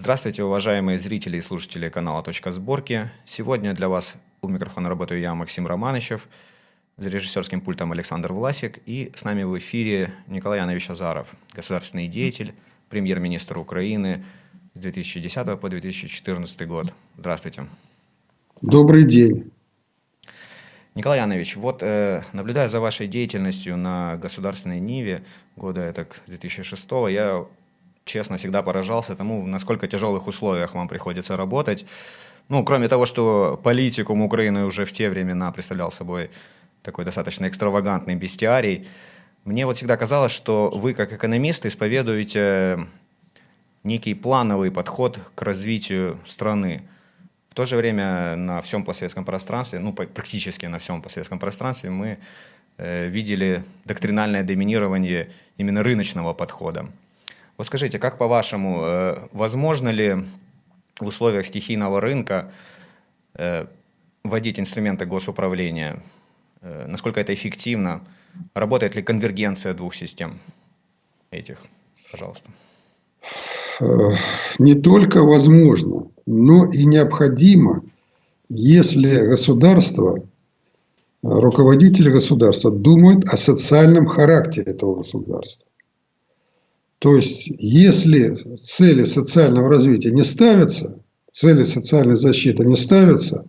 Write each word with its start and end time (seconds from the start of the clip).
Здравствуйте, 0.00 0.42
уважаемые 0.42 0.98
зрители 0.98 1.36
и 1.36 1.42
слушатели 1.42 1.90
канала 1.90 2.22
«Точка 2.22 2.52
сборки». 2.52 3.10
Сегодня 3.26 3.74
для 3.74 3.90
вас 3.90 4.16
у 4.40 4.48
микрофона 4.48 4.88
работаю 4.88 5.20
я, 5.20 5.34
Максим 5.34 5.66
Романычев, 5.66 6.26
за 6.96 7.10
режиссерским 7.10 7.60
пультом 7.60 7.92
Александр 7.92 8.32
Власик, 8.32 8.78
и 8.86 9.12
с 9.14 9.24
нами 9.24 9.42
в 9.42 9.58
эфире 9.58 10.14
Николай 10.26 10.60
Янович 10.60 10.88
Азаров, 10.88 11.34
государственный 11.52 12.08
деятель, 12.08 12.54
премьер-министр 12.88 13.58
Украины 13.58 14.24
с 14.72 14.78
2010 14.78 15.60
по 15.60 15.68
2014 15.68 16.66
год. 16.66 16.94
Здравствуйте. 17.18 17.66
Добрый 18.62 19.04
день. 19.04 19.52
Николай 20.94 21.18
Янович, 21.18 21.56
вот 21.56 21.82
э, 21.82 22.22
наблюдая 22.32 22.68
за 22.68 22.80
вашей 22.80 23.06
деятельностью 23.06 23.76
на 23.76 24.16
государственной 24.16 24.80
Ниве 24.80 25.24
года 25.56 25.82
это 25.82 26.08
2006 26.26 26.90
я 27.10 27.46
честно 28.10 28.36
всегда 28.36 28.62
поражался 28.62 29.14
тому, 29.14 29.42
в 29.42 29.46
насколько 29.46 29.86
тяжелых 29.86 30.26
условиях 30.26 30.74
вам 30.74 30.88
приходится 30.88 31.36
работать. 31.36 31.86
Ну, 32.48 32.64
кроме 32.64 32.88
того, 32.88 33.06
что 33.06 33.60
политикум 33.62 34.22
Украины 34.22 34.64
уже 34.64 34.84
в 34.84 34.92
те 34.92 35.08
времена 35.08 35.52
представлял 35.52 35.92
собой 35.92 36.30
такой 36.82 37.04
достаточно 37.04 37.46
экстравагантный 37.46 38.16
бестиарий, 38.16 38.88
мне 39.44 39.66
вот 39.66 39.76
всегда 39.76 39.96
казалось, 39.96 40.32
что 40.32 40.70
вы, 40.70 40.92
как 40.94 41.12
экономист, 41.12 41.66
исповедуете 41.66 42.86
некий 43.84 44.14
плановый 44.14 44.70
подход 44.70 45.18
к 45.34 45.42
развитию 45.42 46.18
страны. 46.26 46.82
В 47.50 47.54
то 47.54 47.64
же 47.64 47.76
время 47.76 48.36
на 48.36 48.60
всем 48.60 48.84
постсоветском 48.84 49.24
пространстве, 49.24 49.78
ну, 49.78 49.92
практически 49.92 50.66
на 50.66 50.78
всем 50.78 51.02
постсоветском 51.02 51.38
пространстве 51.38 51.90
мы 51.90 52.18
э, 52.78 53.08
видели 53.08 53.62
доктринальное 53.84 54.42
доминирование 54.42 55.30
именно 55.56 55.82
рыночного 55.82 56.34
подхода. 56.34 56.86
Вот 57.60 57.66
скажите, 57.66 57.98
как 57.98 58.16
по-вашему, 58.16 58.80
э, 58.84 59.18
возможно 59.32 59.90
ли 59.90 60.16
в 60.98 61.06
условиях 61.06 61.44
стихийного 61.44 62.00
рынка 62.00 62.50
э, 63.34 63.66
вводить 64.24 64.58
инструменты 64.58 65.04
госуправления? 65.04 66.02
Э, 66.62 66.86
насколько 66.88 67.20
это 67.20 67.34
эффективно? 67.34 68.00
Работает 68.54 68.94
ли 68.94 69.02
конвергенция 69.02 69.74
двух 69.74 69.94
систем 69.94 70.38
этих? 71.30 71.58
Пожалуйста. 72.10 72.48
Не 74.58 74.72
только 74.72 75.22
возможно, 75.22 76.06
но 76.24 76.64
и 76.64 76.86
необходимо, 76.86 77.82
если 78.48 79.26
государство, 79.26 80.22
руководители 81.20 82.10
государства 82.10 82.70
думают 82.70 83.28
о 83.28 83.36
социальном 83.36 84.06
характере 84.06 84.72
этого 84.72 84.94
государства. 84.94 85.66
То 87.00 87.16
есть, 87.16 87.50
если 87.58 88.36
цели 88.56 89.04
социального 89.04 89.70
развития 89.70 90.10
не 90.10 90.22
ставятся, 90.22 90.98
цели 91.30 91.64
социальной 91.64 92.16
защиты 92.16 92.64
не 92.66 92.76
ставятся, 92.76 93.46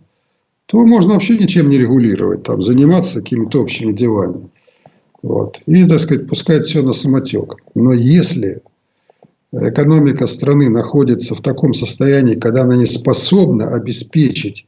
то 0.66 0.78
можно 0.78 1.12
вообще 1.12 1.36
ничем 1.36 1.68
не 1.68 1.76
регулировать, 1.76 2.44
там, 2.44 2.62
заниматься 2.62 3.20
какими-то 3.20 3.60
общими 3.60 3.92
делами. 3.92 4.48
Вот. 5.22 5.60
И, 5.66 5.86
так 5.86 6.00
сказать, 6.00 6.28
пускать 6.28 6.64
все 6.64 6.82
на 6.82 6.94
самотек. 6.94 7.56
Но 7.74 7.92
если 7.92 8.62
экономика 9.52 10.26
страны 10.26 10.70
находится 10.70 11.34
в 11.34 11.42
таком 11.42 11.74
состоянии, 11.74 12.36
когда 12.36 12.62
она 12.62 12.74
не 12.74 12.86
способна 12.86 13.68
обеспечить 13.68 14.66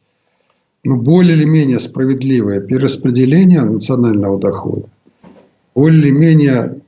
ну, 0.84 0.96
более 0.96 1.38
или 1.38 1.46
менее 1.46 1.80
справедливое 1.80 2.60
перераспределение 2.60 3.62
национального 3.62 4.38
дохода, 4.38 4.90
более 5.74 6.02
или 6.02 6.10
менее 6.10 6.82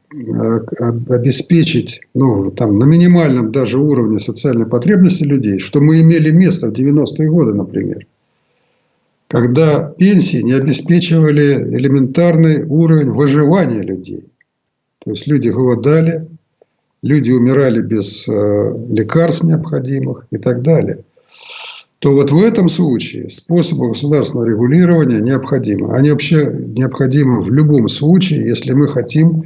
обеспечить 1.09 2.01
ну, 2.15 2.51
там, 2.51 2.79
на 2.79 2.85
минимальном 2.85 3.53
даже 3.53 3.79
уровне 3.79 4.19
социальной 4.19 4.67
потребности 4.67 5.25
людей, 5.25 5.59
что 5.59 5.81
мы 5.81 6.01
имели 6.01 6.31
место 6.31 6.71
в 6.71 6.73
90-е 6.73 7.29
годы, 7.29 7.55
например, 7.55 8.07
когда 9.29 9.81
пенсии 9.81 10.39
не 10.39 10.53
обеспечивали 10.53 11.55
элементарный 11.75 12.65
уровень 12.65 13.11
выживания 13.11 13.83
людей. 13.83 14.33
То 15.05 15.11
есть 15.11 15.27
люди 15.27 15.49
голодали, 15.49 16.29
люди 17.03 17.33
умирали 17.33 17.83
без 17.83 18.29
э, 18.29 18.33
лекарств 18.91 19.43
необходимых 19.43 20.27
и 20.31 20.39
так 20.39 20.63
далее, 20.63 21.05
то 21.99 22.13
вот 22.13 22.31
в 22.31 22.43
этом 22.43 22.69
случае 22.69 23.29
способы 23.31 23.89
государственного 23.89 24.47
регулирования 24.47 25.21
необходимы. 25.21 25.97
Они 25.97 26.11
вообще 26.11 26.47
необходимы 26.47 27.43
в 27.43 27.51
любом 27.51 27.89
случае, 27.89 28.47
если 28.47 28.73
мы 28.73 28.89
хотим 28.89 29.45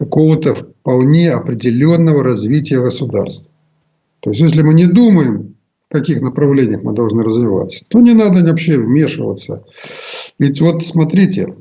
какого-то 0.00 0.54
вполне 0.54 1.30
определенного 1.30 2.24
развития 2.24 2.80
государства. 2.80 3.50
То 4.20 4.30
есть, 4.30 4.40
если 4.40 4.62
мы 4.62 4.72
не 4.72 4.86
думаем, 4.86 5.56
в 5.90 5.92
каких 5.92 6.22
направлениях 6.22 6.82
мы 6.82 6.94
должны 6.94 7.22
развиваться, 7.22 7.84
то 7.88 8.00
не 8.00 8.14
надо 8.14 8.42
вообще 8.42 8.78
вмешиваться. 8.78 9.62
Ведь 10.38 10.58
вот 10.62 10.82
смотрите, 10.82 11.54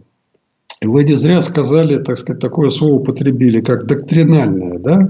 вы 0.82 1.04
не 1.04 1.16
зря 1.16 1.42
сказали, 1.42 2.02
так 2.02 2.18
сказать, 2.18 2.42
такое 2.42 2.70
слово 2.70 3.02
употребили, 3.02 3.60
как 3.60 3.88
доктринальное, 3.88 4.80
да? 4.80 5.10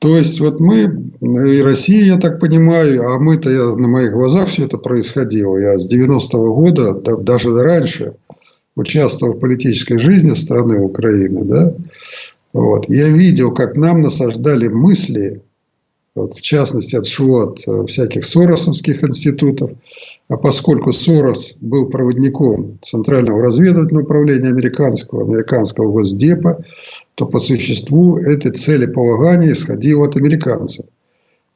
То 0.00 0.16
есть, 0.16 0.40
вот 0.40 0.58
мы, 0.58 1.12
и 1.20 1.62
Россия, 1.62 2.04
я 2.06 2.16
так 2.16 2.40
понимаю, 2.40 3.08
а 3.08 3.20
мы-то 3.20 3.50
я, 3.50 3.66
на 3.76 3.88
моих 3.88 4.10
глазах 4.10 4.48
все 4.48 4.64
это 4.64 4.78
происходило. 4.78 5.56
Я 5.58 5.78
с 5.78 5.90
90-го 5.90 6.54
года, 6.54 6.92
да, 6.92 7.16
даже 7.16 7.52
раньше, 7.52 8.14
участвовал 8.76 9.34
в 9.34 9.40
политической 9.40 9.98
жизни 9.98 10.34
страны 10.34 10.78
Украины, 10.78 11.44
да? 11.44 11.74
Вот. 12.52 12.88
Я 12.88 13.08
видел, 13.08 13.52
как 13.52 13.76
нам 13.76 14.00
насаждали 14.00 14.68
мысли, 14.68 15.42
вот, 16.14 16.34
в 16.34 16.40
частности, 16.40 16.96
от 16.96 17.06
э, 17.66 17.86
всяких 17.86 18.24
соросовских 18.24 19.04
институтов. 19.04 19.72
А 20.28 20.38
поскольку 20.38 20.92
Сорос 20.94 21.56
был 21.60 21.90
проводником 21.90 22.78
Центрального 22.80 23.42
разведывательного 23.42 24.04
управления 24.04 24.48
американского, 24.48 25.24
американского 25.24 25.92
Госдепа, 25.92 26.64
то 27.16 27.26
по 27.26 27.38
существу 27.38 28.16
этой 28.16 28.52
цели 28.52 28.86
полагания 28.86 29.52
исходило 29.52 30.06
от 30.06 30.16
американцев. 30.16 30.86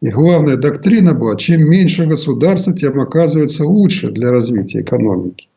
И 0.03 0.11
главная 0.11 0.57
доктрина 0.57 1.15
была, 1.15 1.37
чем 1.37 1.69
меньше 1.69 2.05
государства, 2.05 2.75
тем 2.75 3.01
оказывается 3.01 3.65
лучше 3.65 4.11
для 4.11 4.31
развития 4.31 4.83
экономики. 4.83 5.49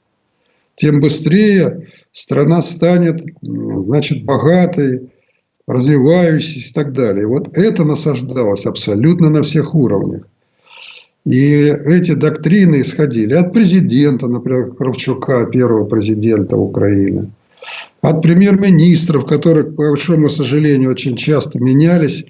Тем 0.75 0.99
быстрее 0.99 1.87
страна 2.11 2.61
станет 2.61 3.23
значит, 3.41 4.25
богатой, 4.25 5.11
развивающийся 5.67 6.69
и 6.69 6.73
так 6.73 6.93
далее. 6.93 7.27
Вот 7.27 7.57
это 7.57 7.83
насаждалось 7.83 8.65
абсолютно 8.65 9.29
на 9.29 9.43
всех 9.43 9.75
уровнях. 9.75 10.27
И 11.25 11.37
эти 11.37 12.13
доктрины 12.13 12.81
исходили 12.81 13.33
от 13.33 13.53
президента, 13.53 14.27
например, 14.27 14.73
Кравчука, 14.73 15.45
первого 15.45 15.85
президента 15.85 16.57
Украины, 16.57 17.31
от 18.01 18.21
премьер-министров, 18.21 19.25
которые, 19.25 19.67
к 19.67 19.75
большому 19.75 20.27
сожалению, 20.27 20.91
очень 20.91 21.15
часто 21.15 21.59
менялись, 21.59 22.25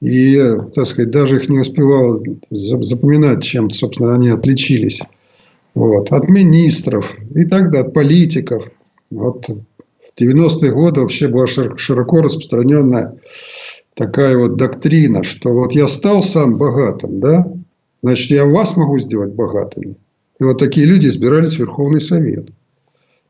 и, 0.00 0.42
так 0.74 0.86
сказать, 0.86 1.10
даже 1.10 1.36
их 1.36 1.50
не 1.50 1.58
успевал 1.58 2.22
запоминать, 2.50 3.42
чем, 3.42 3.70
собственно, 3.70 4.14
они 4.14 4.30
отличились. 4.30 5.00
Вот. 5.74 6.12
От 6.12 6.28
министров 6.28 7.14
и 7.34 7.44
так 7.44 7.70
далее, 7.70 7.88
от 7.88 7.94
политиков. 7.94 8.64
Вот 9.10 9.48
90-е 10.18 10.70
годы 10.72 11.00
вообще 11.00 11.28
была 11.28 11.46
широко 11.46 12.22
распространенная 12.22 13.16
такая 13.94 14.36
вот 14.36 14.56
доктрина, 14.56 15.24
что 15.24 15.52
вот 15.52 15.72
я 15.72 15.88
стал 15.88 16.22
сам 16.22 16.56
богатым, 16.56 17.20
да, 17.20 17.46
значит, 18.02 18.30
я 18.30 18.44
вас 18.44 18.76
могу 18.76 18.98
сделать 18.98 19.32
богатыми. 19.32 19.96
И 20.40 20.44
вот 20.44 20.58
такие 20.58 20.86
люди 20.86 21.06
избирались 21.06 21.56
в 21.56 21.60
Верховный 21.60 22.00
Совет. 22.00 22.48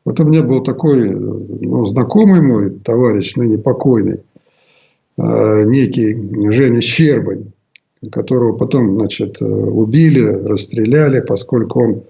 Вот 0.05 0.19
у 0.19 0.23
меня 0.25 0.43
был 0.43 0.63
такой 0.63 1.11
ну, 1.11 1.85
знакомый 1.85 2.41
мой 2.41 2.71
товарищ, 2.79 3.35
ныне 3.35 3.57
покойный, 3.57 4.21
э, 5.17 5.63
некий 5.65 6.15
Женя 6.51 6.81
Щербань, 6.81 7.51
которого 8.11 8.53
потом 8.53 8.99
значит, 8.99 9.41
убили, 9.41 10.21
расстреляли, 10.21 11.21
поскольку 11.21 11.83
он 11.83 12.03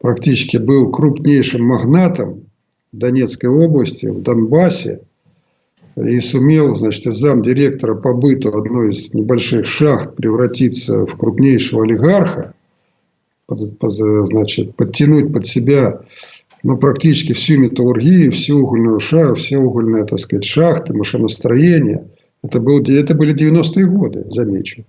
практически 0.00 0.56
был 0.56 0.90
крупнейшим 0.90 1.64
магнатом 1.64 2.44
Донецкой 2.92 3.50
области, 3.50 4.06
в 4.06 4.22
Донбассе, 4.22 5.02
и 5.96 6.20
сумел, 6.20 6.74
значит, 6.74 7.06
из 7.06 7.16
замдиректора 7.16 7.94
по 7.94 8.14
быту 8.14 8.56
одной 8.56 8.90
из 8.90 9.12
небольших 9.12 9.66
шахт 9.66 10.14
превратиться 10.14 11.06
в 11.06 11.16
крупнейшего 11.16 11.82
олигарха, 11.82 12.54
значит, 13.48 14.76
подтянуть 14.76 15.32
под 15.32 15.46
себя 15.46 16.00
ну, 16.62 16.76
практически 16.76 17.32
всю 17.32 17.58
металлургию, 17.58 18.32
всю 18.32 18.60
угольную 18.60 19.00
шахту, 19.00 19.34
все 19.34 19.58
угольные, 19.58 20.04
так 20.04 20.18
сказать, 20.18 20.44
шахты, 20.44 20.92
машиностроение. 20.92 22.08
Это, 22.42 22.60
был, 22.60 22.80
это 22.80 23.14
были 23.16 23.34
90-е 23.34 23.86
годы, 23.86 24.26
замечу. 24.30 24.84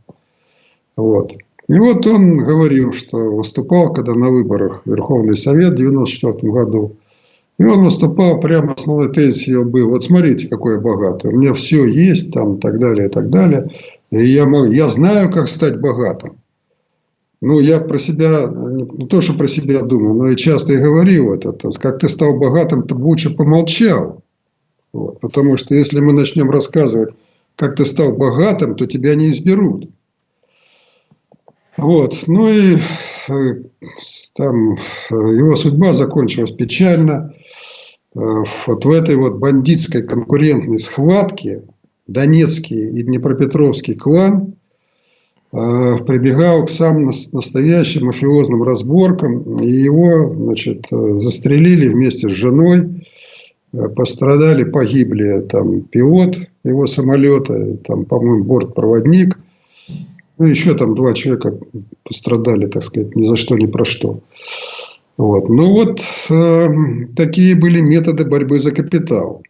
Вот. 0.96 1.34
И 1.70 1.78
вот 1.78 2.06
он 2.08 2.40
говорил, 2.40 2.92
что 2.92 3.18
выступал, 3.18 3.94
когда 3.94 4.16
на 4.16 4.32
выборах 4.32 4.82
Верховный 4.86 5.38
Совет 5.38 5.74
в 5.74 5.76
94 5.76 6.52
году, 6.52 6.98
и 7.60 7.64
он 7.64 7.84
выступал, 7.84 8.40
прямо 8.40 8.74
основной 8.74 9.14
тезис 9.14 9.48
его 9.48 9.64
был, 9.64 9.90
вот 9.90 10.04
смотрите, 10.04 10.48
какой 10.48 10.76
я 10.76 10.80
богатый, 10.80 11.28
у 11.28 11.38
меня 11.38 11.54
все 11.54 11.86
есть, 11.86 12.34
там, 12.34 12.56
и 12.56 12.60
так 12.60 12.80
далее, 12.80 13.08
и 13.08 13.12
так 13.12 13.30
далее. 13.30 13.70
И 14.10 14.18
я, 14.18 14.50
я 14.68 14.90
знаю, 14.90 15.32
как 15.32 15.48
стать 15.48 15.80
богатым. 15.80 16.38
Ну, 17.40 17.60
я 17.60 17.80
про 17.80 18.00
себя, 18.00 18.48
не 18.48 19.06
то, 19.06 19.22
что 19.22 19.34
про 19.34 19.48
себя 19.48 19.82
думаю, 19.82 20.16
но 20.16 20.30
и 20.30 20.36
часто 20.36 20.74
и 20.74 20.78
говорил 20.78 21.34
это. 21.34 21.54
То 21.54 21.68
есть, 21.68 21.78
как 21.78 22.00
ты 22.00 22.10
стал 22.10 22.36
богатым, 22.40 22.88
ты 22.88 22.96
лучше 22.96 23.30
помолчал. 23.30 24.24
Вот. 24.92 25.20
Потому 25.20 25.56
что 25.56 25.76
если 25.76 26.00
мы 26.00 26.14
начнем 26.14 26.50
рассказывать, 26.50 27.14
как 27.56 27.76
ты 27.76 27.86
стал 27.86 28.14
богатым, 28.14 28.76
то 28.76 28.88
тебя 28.88 29.14
не 29.14 29.30
изберут. 29.30 29.88
Вот. 31.78 32.24
Ну 32.28 32.50
и 32.50 32.78
э, 33.30 33.34
там 34.36 34.74
э, 34.76 34.78
его 35.12 35.56
судьба 35.56 35.94
закончилась 35.94 36.52
печально. 36.52 37.34
Э, 38.16 38.20
вот 38.68 38.86
в 38.86 38.92
этой 38.92 39.16
вот 39.16 39.38
бандитской 39.38 40.04
конкурентной 40.04 40.80
схватке 40.80 41.64
Донецкий 42.08 42.90
и 43.00 43.04
Днепропетровский 43.04 43.96
клан 43.96 44.56
прибегал 45.52 46.66
к 46.66 46.70
самым 46.70 47.12
настоящим 47.32 48.06
мафиозным 48.06 48.62
разборкам, 48.62 49.58
и 49.58 49.68
его 49.68 50.32
значит, 50.32 50.86
застрелили 50.92 51.88
вместе 51.88 52.30
с 52.30 52.34
женой, 52.34 53.08
пострадали, 53.96 54.64
погибли 54.64 55.42
там 55.50 55.82
пилот 55.82 56.38
его 56.64 56.86
самолета, 56.86 57.78
там, 57.78 58.06
по-моему, 58.06 58.44
бортпроводник– 58.44 59.40
ну, 60.40 60.46
еще 60.46 60.74
там 60.74 60.96
два 60.96 61.14
человека 61.14 61.60
пострадали, 62.04 62.66
так 62.66 62.82
сказать, 62.84 63.16
ни 63.16 63.26
за 63.26 63.36
что, 63.36 63.56
ни 63.56 63.68
про 63.68 63.84
что. 63.84 64.22
Вот. 65.18 65.50
Ну, 65.50 65.74
вот 65.74 66.02
э, 66.30 66.68
такие 67.18 67.56
были 67.56 67.82
методы 67.82 68.24
борьбы 68.24 68.60
за 68.60 68.72
капитал. 68.72 69.44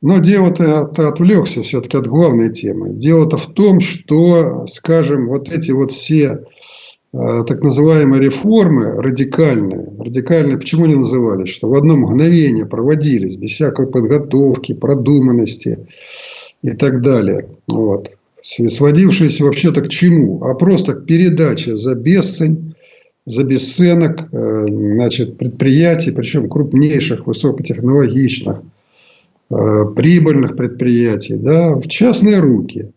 Но 0.00 0.18
дело-то 0.18 0.80
отвлекся 0.80 1.62
все-таки 1.62 1.98
от 1.98 2.06
главной 2.06 2.50
темы. 2.50 2.90
Дело-то 2.94 3.36
в 3.36 3.46
том, 3.48 3.80
что, 3.80 4.66
скажем, 4.66 5.28
вот 5.28 5.52
эти 5.52 5.72
вот 5.72 5.92
все 5.92 6.44
э, 7.12 7.42
так 7.46 7.62
называемые 7.62 8.22
реформы 8.22 9.02
радикальные, 9.02 9.92
радикальные 9.98 10.56
почему 10.56 10.86
не 10.86 10.94
назывались, 10.94 11.50
что 11.50 11.68
в 11.68 11.74
одно 11.74 11.98
мгновение 11.98 12.64
проводились, 12.64 13.36
без 13.36 13.50
всякой 13.50 13.88
подготовки, 13.88 14.72
продуманности 14.72 15.86
и 16.62 16.70
так 16.70 17.02
далее. 17.02 17.46
Вот 17.68 18.08
сводившиеся 18.44 19.44
вообще-то 19.44 19.80
к 19.80 19.88
чему? 19.88 20.42
А 20.44 20.54
просто 20.54 20.92
к 20.94 21.06
передаче 21.06 21.76
за 21.76 21.94
бесцень, 21.94 22.74
за 23.26 23.42
бесценок 23.44 24.28
э, 24.32 24.66
значит, 24.68 25.38
предприятий, 25.38 26.12
причем 26.12 26.48
крупнейших, 26.48 27.26
высокотехнологичных, 27.26 28.60
э, 29.50 29.54
прибыльных 29.96 30.56
предприятий, 30.56 31.36
да, 31.36 31.74
в 31.74 31.86
частные 31.88 32.38
руки. 32.38 32.92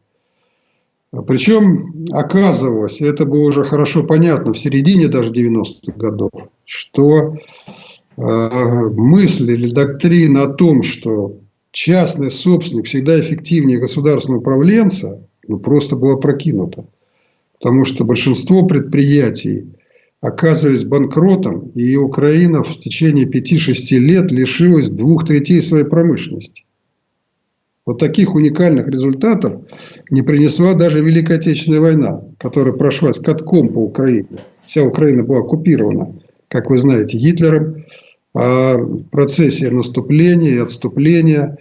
Причем 1.25 2.05
оказывалось, 2.11 2.99
это 2.99 3.25
было 3.25 3.47
уже 3.47 3.63
хорошо 3.63 4.03
понятно 4.03 4.51
в 4.51 4.57
середине 4.57 5.07
даже 5.07 5.31
90-х 5.31 5.93
годов, 5.95 6.31
что 6.65 7.37
э, 8.17 8.49
мысль 8.91 9.51
или 9.51 9.71
доктрина 9.71 10.43
о 10.43 10.53
том, 10.53 10.83
что 10.83 11.39
частный 11.71 12.29
собственник 12.29 12.87
всегда 12.87 13.17
эффективнее 13.19 13.79
государственного 13.79 14.41
управленца, 14.41 15.21
ну, 15.47 15.59
просто 15.59 15.95
была 15.95 16.17
прокинута. 16.17 16.85
Потому 17.59 17.85
что 17.85 18.03
большинство 18.03 18.65
предприятий 18.65 19.67
оказывались 20.21 20.83
банкротом, 20.83 21.69
и 21.75 21.95
Украина 21.95 22.63
в 22.63 22.79
течение 22.79 23.25
5-6 23.25 23.97
лет 23.97 24.31
лишилась 24.31 24.89
двух 24.89 25.25
третей 25.25 25.61
своей 25.61 25.85
промышленности. 25.85 26.65
Вот 27.85 27.99
таких 27.99 28.35
уникальных 28.35 28.87
результатов 28.87 29.61
не 30.09 30.21
принесла 30.21 30.73
даже 30.73 31.01
Великая 31.01 31.35
Отечественная 31.35 31.79
война, 31.79 32.21
которая 32.37 32.73
прошлась 32.73 33.17
катком 33.17 33.69
по 33.69 33.79
Украине. 33.79 34.39
Вся 34.65 34.83
Украина 34.83 35.23
была 35.23 35.39
оккупирована, 35.39 36.13
как 36.49 36.69
вы 36.69 36.79
знаете, 36.79 37.17
Гитлером. 37.17 37.85
А 38.33 38.75
в 38.77 39.03
процессе 39.05 39.71
наступления 39.71 40.55
и 40.55 40.59
отступления 40.59 41.57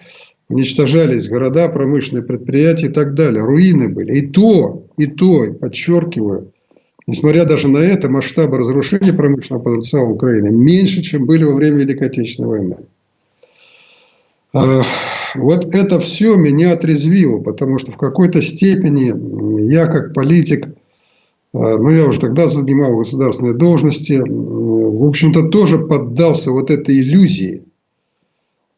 уничтожались 0.49 1.29
города, 1.29 1.69
промышленные 1.69 2.23
предприятия 2.23 2.87
и 2.87 2.93
так 2.93 3.15
далее. 3.15 3.43
Руины 3.43 3.89
были. 3.89 4.19
И 4.19 4.27
то, 4.27 4.85
и 4.97 5.07
то, 5.07 5.53
подчеркиваю, 5.53 6.53
несмотря 7.07 7.45
даже 7.45 7.69
на 7.69 7.79
это, 7.79 8.09
масштабы 8.09 8.59
разрушения 8.59 9.13
промышленного 9.13 9.65
потенциала 9.65 10.09
Украины 10.09 10.53
меньше, 10.53 11.03
чем 11.03 11.27
были 11.27 11.45
во 11.45 11.55
время 11.55 11.79
Великой 11.79 12.09
Отечественной 12.09 12.49
войны. 12.49 12.77
А, 14.53 14.83
вот 15.35 15.75
это 15.75 16.01
все 16.01 16.37
меня 16.37 16.73
отрезвило, 16.73 17.41
потому 17.41 17.79
что 17.79 17.93
в 17.93 17.97
какой-то 17.97 18.41
степени 18.41 19.13
я 19.71 19.87
как 19.87 20.15
политик, 20.15 20.69
а, 21.53 21.77
ну 21.77 21.91
я 21.91 22.07
уже 22.07 22.21
тогда 22.21 22.49
занимал 22.49 22.97
государственные 22.97 23.55
должности, 23.55 24.23
в 24.25 25.05
общем-то 25.07 25.49
тоже 25.49 25.79
поддался 25.79 26.53
вот 26.53 26.71
этой 26.71 26.99
иллюзии. 26.99 27.65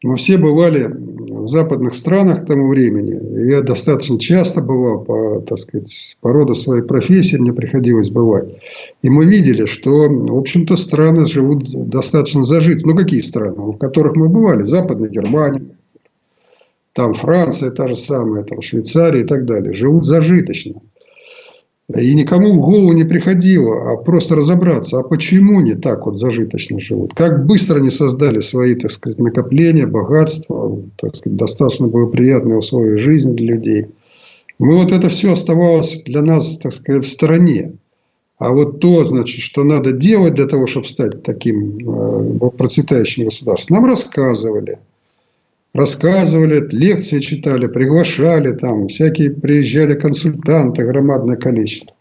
Мы 0.01 0.15
все 0.15 0.37
бывали 0.37 0.89
в 1.39 1.47
западных 1.47 1.93
странах 1.93 2.43
к 2.43 2.45
тому 2.45 2.69
времени, 2.69 3.49
я 3.49 3.61
достаточно 3.61 4.19
часто 4.19 4.61
бывал 4.61 5.03
по, 5.03 5.41
так 5.41 5.57
сказать, 5.57 6.17
по 6.21 6.31
роду 6.31 6.55
своей 6.55 6.83
профессии, 6.83 7.37
мне 7.37 7.53
приходилось 7.53 8.09
бывать. 8.09 8.49
И 9.01 9.09
мы 9.09 9.25
видели, 9.25 9.65
что, 9.65 10.09
в 10.09 10.37
общем-то, 10.37 10.77
страны 10.77 11.25
живут 11.25 11.63
достаточно 11.89 12.43
зажиты. 12.43 12.85
Ну, 12.85 12.95
какие 12.95 13.21
страны? 13.21 13.55
В 13.55 13.77
которых 13.77 14.15
мы 14.15 14.29
бывали. 14.29 14.63
Западная 14.63 15.09
Германия, 15.09 15.65
там 16.93 17.13
Франция 17.13 17.71
та 17.71 17.87
же 17.87 17.95
самая, 17.95 18.43
там 18.43 18.61
Швейцария 18.61 19.21
и 19.21 19.25
так 19.25 19.45
далее. 19.45 19.73
Живут 19.73 20.05
зажиточно. 20.05 20.81
И 21.95 22.13
никому 22.13 22.53
в 22.53 22.61
голову 22.61 22.93
не 22.93 23.03
приходило, 23.03 23.91
а 23.91 23.97
просто 23.97 24.35
разобраться, 24.35 24.99
а 24.99 25.03
почему 25.03 25.59
не 25.61 25.73
так 25.73 26.05
вот 26.05 26.17
зажиточно 26.17 26.79
живут. 26.79 27.15
Как 27.15 27.47
быстро 27.47 27.77
они 27.79 27.89
создали 27.89 28.41
свои, 28.41 28.75
так 28.75 28.91
сказать, 28.91 29.17
накопления, 29.17 29.87
богатства, 29.87 30.79
так 30.97 31.15
сказать, 31.15 31.37
достаточно 31.37 31.87
благоприятные 31.87 32.57
условия 32.57 32.97
жизни 32.97 33.33
для 33.33 33.55
людей. 33.55 33.87
Мы 34.59 34.75
вот 34.75 34.91
это 34.91 35.09
все 35.09 35.33
оставалось 35.33 35.99
для 36.05 36.21
нас, 36.21 36.59
так 36.59 36.73
сказать, 36.73 37.05
в 37.05 37.09
стороне. 37.09 37.73
А 38.37 38.53
вот 38.53 38.79
то, 38.79 39.03
значит, 39.05 39.41
что 39.41 39.63
надо 39.63 39.91
делать 39.91 40.35
для 40.35 40.45
того, 40.45 40.67
чтобы 40.67 40.85
стать 40.85 41.23
таким 41.23 41.79
э, 41.79 42.49
процветающим 42.51 43.25
государством, 43.25 43.77
нам 43.77 43.85
рассказывали– 43.85 44.77
рассказывали, 45.73 46.67
лекции 46.71 47.19
читали, 47.19 47.67
приглашали 47.67 48.51
там, 48.51 48.87
всякие 48.87 49.31
приезжали 49.31 49.93
консультанты, 49.93 50.85
громадное 50.85 51.37
количество. 51.37 51.95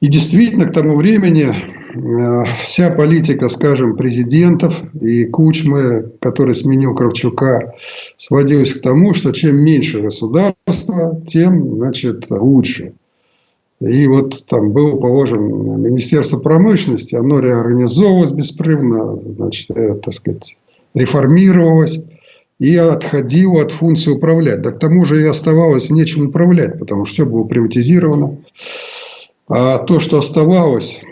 И 0.00 0.08
действительно, 0.08 0.66
к 0.66 0.72
тому 0.72 0.96
времени 0.96 1.48
э, 1.48 2.44
вся 2.62 2.90
политика, 2.90 3.48
скажем, 3.48 3.96
президентов 3.96 4.82
и 5.00 5.24
Кучмы, 5.24 6.12
который 6.20 6.54
сменил 6.54 6.94
Кравчука, 6.94 7.72
сводилась 8.18 8.74
к 8.74 8.82
тому, 8.82 9.14
что 9.14 9.32
чем 9.32 9.64
меньше 9.64 10.02
государства, 10.02 11.22
тем, 11.26 11.76
значит, 11.76 12.26
лучше. 12.28 12.92
И 13.80 14.06
вот 14.06 14.44
там 14.46 14.72
было 14.72 14.96
положено 14.96 15.76
Министерство 15.76 16.38
промышленности, 16.38 17.14
оно 17.14 17.40
реорганизовывалось 17.40 18.32
беспрерывно, 18.32 19.18
значит, 19.36 19.70
э, 19.70 19.94
так 19.94 20.12
сказать, 20.12 20.58
реформировалась 20.94 22.00
и 22.58 22.76
отходила 22.76 23.62
от 23.62 23.72
функции 23.72 24.12
управлять. 24.12 24.62
Да 24.62 24.70
к 24.70 24.78
тому 24.78 25.04
же 25.04 25.20
и 25.20 25.26
оставалось 25.26 25.90
нечем 25.90 26.28
управлять, 26.28 26.78
потому 26.78 27.04
что 27.04 27.14
все 27.14 27.26
было 27.26 27.44
приватизировано. 27.44 28.38
А 29.48 29.78
то, 29.78 29.98
что 29.98 30.18
оставалось, 30.18 31.02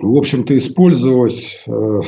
в 0.00 0.16
общем-то, 0.16 0.56
использовалось 0.56 1.64
э, 1.66 2.00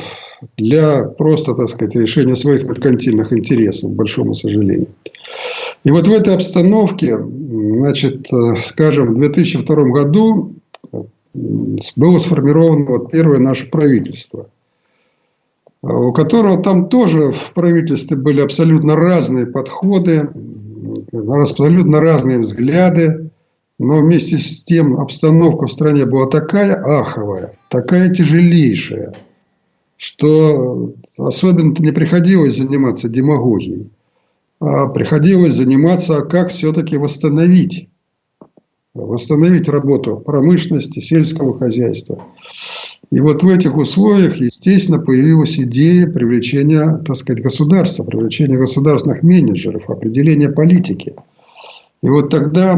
для 0.57 1.03
просто, 1.03 1.53
так 1.55 1.67
сказать, 1.67 1.95
решения 1.95 2.35
своих 2.35 2.63
меркантильных 2.63 3.33
интересов, 3.33 3.91
к 3.91 3.95
большому 3.95 4.33
сожалению. 4.33 4.87
И 5.83 5.91
вот 5.91 6.07
в 6.07 6.11
этой 6.11 6.35
обстановке, 6.35 7.17
значит, 7.17 8.31
э, 8.31 8.55
скажем, 8.57 9.15
в 9.15 9.19
2002 9.19 9.75
году 9.85 10.53
было 11.33 12.17
сформировано 12.19 12.85
вот 12.85 13.11
первое 13.11 13.39
наше 13.39 13.67
правительство– 13.67 14.49
у 15.89 16.11
которого 16.11 16.61
там 16.61 16.89
тоже 16.89 17.31
в 17.31 17.53
правительстве 17.53 18.17
были 18.17 18.41
абсолютно 18.41 18.95
разные 18.95 19.47
подходы, 19.47 20.29
абсолютно 21.13 22.01
разные 22.01 22.39
взгляды, 22.39 23.31
но 23.79 23.99
вместе 23.99 24.37
с 24.37 24.63
тем 24.63 24.99
обстановка 24.99 25.67
в 25.67 25.71
стране 25.71 26.05
была 26.05 26.27
такая 26.27 26.75
аховая, 26.75 27.57
такая 27.69 28.09
тяжелейшая, 28.13 29.13
что 29.95 30.93
особенно-то 31.17 31.81
не 31.83 31.91
приходилось 31.91 32.57
заниматься 32.57 33.07
демагогией, 33.07 33.89
а 34.59 34.87
приходилось 34.87 35.53
заниматься, 35.53 36.21
как 36.21 36.49
все-таки 36.49 36.97
восстановить, 36.97 37.87
восстановить 38.93 39.69
работу 39.69 40.17
промышленности, 40.17 40.99
сельского 40.99 41.57
хозяйства. 41.57 42.23
И 43.09 43.21
вот 43.21 43.41
в 43.41 43.47
этих 43.47 43.77
условиях, 43.77 44.35
естественно, 44.37 44.99
появилась 44.99 45.57
идея 45.57 46.07
привлечения, 46.07 47.01
так 47.05 47.15
сказать, 47.15 47.41
государства, 47.41 48.03
привлечения 48.03 48.57
государственных 48.57 49.23
менеджеров, 49.23 49.89
определения 49.89 50.49
политики. 50.49 51.15
И 52.01 52.09
вот 52.09 52.29
тогда 52.29 52.77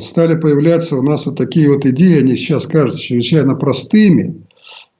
стали 0.00 0.38
появляться 0.38 0.96
у 0.96 1.02
нас 1.02 1.26
вот 1.26 1.36
такие 1.36 1.72
вот 1.72 1.86
идеи, 1.86 2.20
они 2.20 2.36
сейчас 2.36 2.66
кажутся 2.66 3.00
чрезвычайно 3.00 3.54
простыми, 3.54 4.42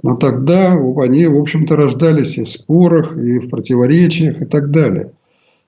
но 0.02 0.16
тогда 0.16 0.72
они, 0.72 1.26
в 1.26 1.36
общем-то, 1.36 1.76
рождались 1.76 2.38
и 2.38 2.44
в 2.44 2.48
спорах, 2.48 3.16
и 3.16 3.38
в 3.38 3.50
противоречиях, 3.50 4.40
и 4.40 4.46
так 4.46 4.70
далее. 4.70 5.12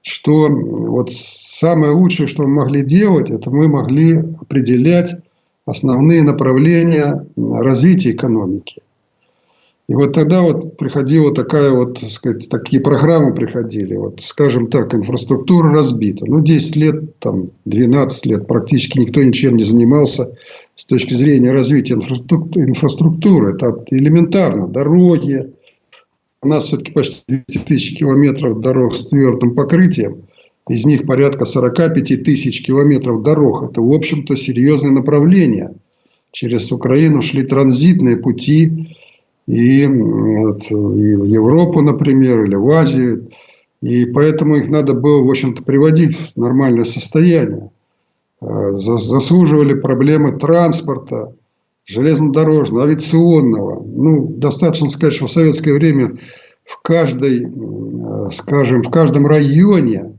Что 0.00 0.48
вот 0.48 1.12
самое 1.12 1.92
лучшее, 1.92 2.26
что 2.26 2.42
мы 2.44 2.64
могли 2.64 2.82
делать, 2.82 3.30
это 3.30 3.50
мы 3.50 3.68
могли 3.68 4.16
определять 4.40 5.14
основные 5.66 6.22
направления 6.22 7.24
развития 7.36 8.12
экономики. 8.12 8.82
И 9.88 9.94
вот 9.94 10.12
тогда 10.12 10.42
вот 10.42 10.76
приходила 10.76 11.34
такая 11.34 11.72
вот, 11.72 12.00
так 12.00 12.10
сказать, 12.10 12.48
такие 12.48 12.80
программы 12.80 13.34
приходили. 13.34 13.96
Вот, 13.96 14.20
скажем 14.20 14.68
так, 14.68 14.94
инфраструктура 14.94 15.72
разбита. 15.72 16.24
Ну, 16.24 16.40
10 16.40 16.76
лет, 16.76 17.18
там, 17.18 17.50
12 17.64 18.26
лет 18.26 18.46
практически 18.46 18.98
никто 18.98 19.22
ничем 19.22 19.56
не 19.56 19.64
занимался 19.64 20.32
с 20.76 20.84
точки 20.84 21.14
зрения 21.14 21.50
развития 21.50 21.94
инфраструктуры. 21.94 23.54
Это 23.54 23.84
элементарно. 23.90 24.68
Дороги. 24.68 25.52
У 26.42 26.48
нас 26.48 26.64
все-таки 26.64 26.92
почти 26.92 27.22
200 27.48 27.58
тысяч 27.66 27.98
километров 27.98 28.60
дорог 28.60 28.94
с 28.94 29.06
твердым 29.06 29.54
покрытием. 29.54 30.22
Из 30.68 30.86
них 30.86 31.06
порядка 31.06 31.44
45 31.44 32.22
тысяч 32.22 32.64
километров 32.64 33.22
дорог. 33.22 33.70
Это, 33.70 33.82
в 33.82 33.90
общем-то, 33.92 34.36
серьезное 34.36 34.92
направление. 34.92 35.74
Через 36.30 36.70
Украину 36.70 37.20
шли 37.20 37.42
транзитные 37.42 38.16
пути 38.16 38.96
и, 39.46 39.86
вот, 39.86 40.70
и 40.70 41.14
в 41.16 41.24
Европу, 41.24 41.80
например, 41.80 42.44
или 42.44 42.54
в 42.54 42.68
Азию. 42.70 43.28
И 43.80 44.06
поэтому 44.06 44.56
их 44.56 44.68
надо 44.68 44.94
было, 44.94 45.22
в 45.22 45.30
общем-то, 45.30 45.62
приводить 45.62 46.16
в 46.16 46.36
нормальное 46.36 46.84
состояние. 46.84 47.70
А, 48.40 48.72
заслуживали 48.72 49.74
проблемы 49.74 50.38
транспорта, 50.38 51.34
железнодорожного, 51.84 52.84
авиационного. 52.84 53.82
Ну, 53.84 54.28
достаточно 54.36 54.86
сказать, 54.86 55.14
что 55.14 55.26
в 55.26 55.32
советское 55.32 55.74
время 55.74 56.18
в 56.64 56.80
каждой, 56.80 57.52
скажем, 58.32 58.82
в 58.84 58.90
каждом 58.90 59.26
районе 59.26 60.16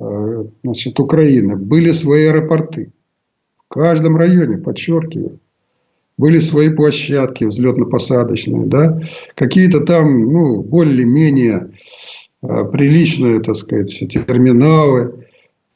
а, 0.00 0.44
значит, 0.64 0.98
Украины 0.98 1.56
были 1.56 1.92
свои 1.92 2.26
аэропорты. 2.26 2.92
В 3.68 3.74
каждом 3.74 4.16
районе, 4.16 4.58
подчеркиваю 4.58 5.38
были 6.16 6.40
свои 6.40 6.70
площадки 6.70 7.44
взлетно-посадочные, 7.44 8.66
да, 8.66 9.00
какие-то 9.34 9.80
там, 9.80 10.32
ну, 10.32 10.62
более-менее 10.62 11.70
э, 12.42 12.64
приличные, 12.72 13.40
так 13.40 13.56
сказать, 13.56 13.92
терминалы. 14.08 15.26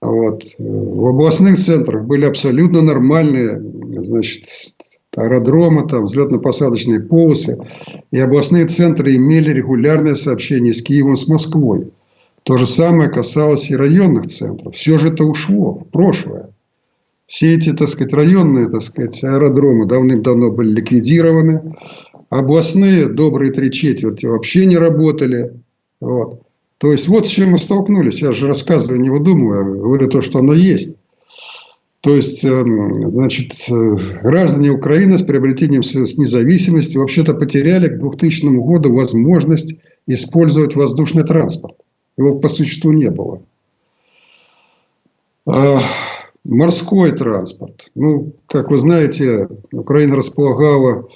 Вот. 0.00 0.44
В 0.58 1.06
областных 1.06 1.58
центрах 1.58 2.04
были 2.04 2.24
абсолютно 2.24 2.82
нормальные, 2.82 3.60
значит, 4.02 4.44
аэродромы, 5.16 5.88
там, 5.88 6.04
взлетно-посадочные 6.04 7.00
полосы. 7.00 7.58
И 8.12 8.18
областные 8.18 8.66
центры 8.66 9.16
имели 9.16 9.50
регулярное 9.52 10.14
сообщение 10.14 10.72
с 10.72 10.82
Киевом, 10.82 11.16
с 11.16 11.26
Москвой. 11.26 11.90
То 12.44 12.56
же 12.56 12.66
самое 12.66 13.10
касалось 13.10 13.70
и 13.70 13.76
районных 13.76 14.28
центров. 14.28 14.74
Все 14.74 14.98
же 14.98 15.08
это 15.08 15.24
ушло 15.24 15.74
в 15.74 15.84
прошлое. 15.88 16.50
Все 17.28 17.54
эти, 17.54 17.74
так 17.74 17.90
сказать, 17.90 18.14
районные, 18.14 18.70
так 18.70 18.80
сказать, 18.82 19.22
аэродромы 19.22 19.84
давным-давно 19.84 20.50
были 20.50 20.76
ликвидированы. 20.76 21.74
Областные 22.30 23.06
добрые 23.06 23.52
три 23.52 23.70
четверти 23.70 24.24
вообще 24.24 24.64
не 24.64 24.78
работали. 24.78 25.52
Вот. 26.00 26.40
То 26.78 26.90
есть, 26.90 27.06
вот 27.06 27.26
с 27.26 27.30
чем 27.30 27.50
мы 27.50 27.58
столкнулись. 27.58 28.22
Я 28.22 28.32
же 28.32 28.46
рассказываю, 28.46 29.02
не 29.02 29.10
выдумываю, 29.10 29.60
а 29.60 29.64
говорю 29.64 30.08
то, 30.08 30.22
что 30.22 30.38
оно 30.38 30.54
есть. 30.54 30.94
То 32.00 32.14
есть, 32.14 32.42
эм, 32.44 33.10
значит, 33.10 33.52
э, 33.70 33.96
граждане 34.22 34.70
Украины 34.70 35.18
с 35.18 35.22
приобретением 35.22 35.82
независимости 35.82 36.96
вообще-то 36.96 37.34
потеряли 37.34 37.88
к 37.88 37.98
2000 37.98 38.58
году 38.58 38.94
возможность 38.94 39.74
использовать 40.06 40.76
воздушный 40.76 41.24
транспорт. 41.24 41.76
Его 42.16 42.36
по 42.36 42.48
существу 42.48 42.92
не 42.92 43.10
было. 43.10 43.42
Морской 46.44 47.12
транспорт. 47.12 47.90
Ну, 47.94 48.32
как 48.46 48.70
вы 48.70 48.78
знаете, 48.78 49.48
Украина 49.72 50.16
располагала 50.16 51.08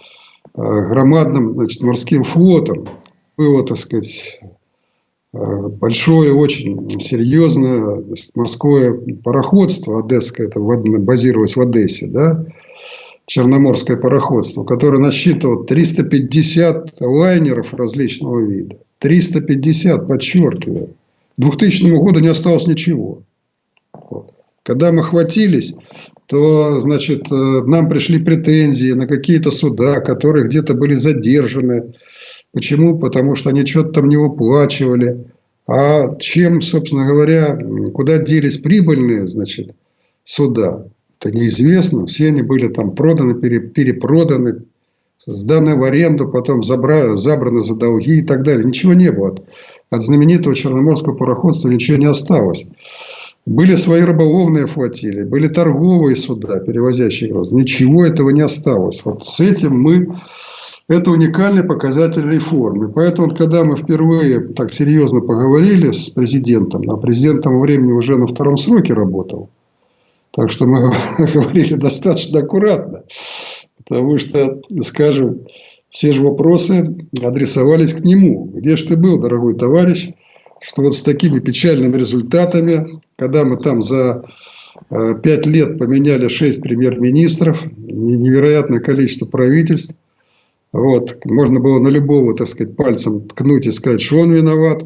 э, 0.54 0.60
громадным 0.60 1.54
значит, 1.54 1.80
морским 1.82 2.24
флотом. 2.24 2.86
Было, 3.36 3.64
так 3.64 3.78
сказать, 3.78 4.40
э, 5.32 5.38
большое, 5.38 6.34
очень 6.34 6.88
серьезное 7.00 8.04
морское 8.34 8.92
пароходство 9.24 10.00
одесское, 10.00 10.48
это 10.48 10.60
базировалось 10.60 11.56
в 11.56 11.60
Одессе, 11.60 12.06
да, 12.06 12.44
Черноморское 13.26 13.96
пароходство, 13.96 14.64
которое 14.64 14.98
насчитывало 14.98 15.64
350 15.64 17.00
лайнеров 17.00 17.72
различного 17.72 18.40
вида. 18.40 18.76
350, 18.98 20.08
подчеркиваю. 20.08 20.88
К 21.36 21.40
2000 21.40 21.96
году 21.96 22.20
не 22.20 22.28
осталось 22.28 22.66
ничего. 22.66 23.22
Когда 24.64 24.92
мы 24.92 25.02
хватились, 25.02 25.74
то, 26.26 26.78
значит, 26.80 27.30
э, 27.30 27.34
нам 27.66 27.88
пришли 27.88 28.22
претензии 28.22 28.92
на 28.92 29.06
какие-то 29.06 29.50
суда, 29.50 30.00
которые 30.00 30.46
где-то 30.46 30.74
были 30.74 30.92
задержаны. 30.92 31.94
Почему? 32.52 32.98
Потому 32.98 33.34
что 33.34 33.50
они 33.50 33.66
что-то 33.66 33.90
там 33.90 34.08
не 34.08 34.16
выплачивали. 34.16 35.26
А 35.66 36.16
чем, 36.16 36.60
собственно 36.60 37.06
говоря, 37.06 37.58
куда 37.92 38.18
делись 38.18 38.58
прибыльные, 38.58 39.26
значит, 39.26 39.74
суда? 40.22 40.86
Это 41.18 41.34
неизвестно. 41.34 42.06
Все 42.06 42.28
они 42.28 42.42
были 42.42 42.68
там 42.68 42.94
проданы, 42.94 43.40
перепроданы, 43.40 44.62
сданы 45.24 45.76
в 45.76 45.82
аренду, 45.84 46.28
потом 46.28 46.62
забраны, 46.62 47.16
забраны 47.16 47.62
за 47.62 47.74
долги 47.74 48.18
и 48.18 48.22
так 48.22 48.42
далее. 48.42 48.64
Ничего 48.64 48.92
не 48.92 49.10
было. 49.10 49.36
От 49.90 50.02
знаменитого 50.02 50.54
Черноморского 50.54 51.14
пароходства 51.14 51.68
ничего 51.68 51.96
не 51.96 52.06
осталось. 52.06 52.64
Были 53.44 53.74
свои 53.74 54.02
рыболовные 54.02 54.66
флотилии, 54.66 55.24
были 55.24 55.48
торговые 55.48 56.14
суда, 56.14 56.60
перевозящие 56.60 57.32
груз. 57.32 57.50
Ничего 57.50 58.04
этого 58.04 58.30
не 58.30 58.42
осталось. 58.42 59.02
Вот 59.04 59.24
с 59.24 59.40
этим 59.40 59.80
мы... 59.80 60.16
Это 60.88 61.10
уникальный 61.10 61.64
показатель 61.64 62.28
реформы. 62.28 62.88
Поэтому, 62.92 63.34
когда 63.34 63.64
мы 63.64 63.76
впервые 63.76 64.40
так 64.40 64.72
серьезно 64.72 65.20
поговорили 65.20 65.90
с 65.90 66.10
президентом, 66.10 66.90
а 66.90 66.96
президент 66.96 67.42
тому 67.42 67.60
времени 67.60 67.92
уже 67.92 68.16
на 68.18 68.26
втором 68.26 68.56
сроке 68.56 68.92
работал, 68.92 69.48
так 70.32 70.50
что 70.50 70.66
мы 70.66 70.90
говорили 71.34 71.74
достаточно 71.74 72.40
аккуратно, 72.40 73.04
потому 73.78 74.18
что, 74.18 74.60
скажем, 74.82 75.46
все 75.88 76.12
же 76.12 76.22
вопросы 76.22 76.96
адресовались 77.22 77.94
к 77.94 78.00
нему. 78.00 78.50
Где 78.54 78.76
же 78.76 78.88
ты 78.88 78.96
был, 78.96 79.18
дорогой 79.18 79.54
товарищ? 79.54 80.10
Что 80.62 80.82
вот 80.82 80.96
с 80.96 81.02
такими 81.02 81.40
печальными 81.40 81.96
результатами, 81.96 83.00
когда 83.16 83.44
мы 83.44 83.56
там 83.56 83.82
за 83.82 84.24
э, 84.90 85.14
пять 85.22 85.44
лет 85.44 85.78
поменяли 85.78 86.28
шесть 86.28 86.62
премьер-министров, 86.62 87.64
невероятное 87.76 88.80
количество 88.80 89.26
правительств, 89.26 89.94
вот, 90.72 91.22
можно 91.26 91.60
было 91.60 91.80
на 91.80 91.88
любого, 91.88 92.34
так 92.34 92.48
сказать, 92.48 92.76
пальцем 92.76 93.28
ткнуть 93.28 93.66
и 93.66 93.72
сказать, 93.72 94.00
что 94.00 94.18
он 94.18 94.32
виноват. 94.32 94.84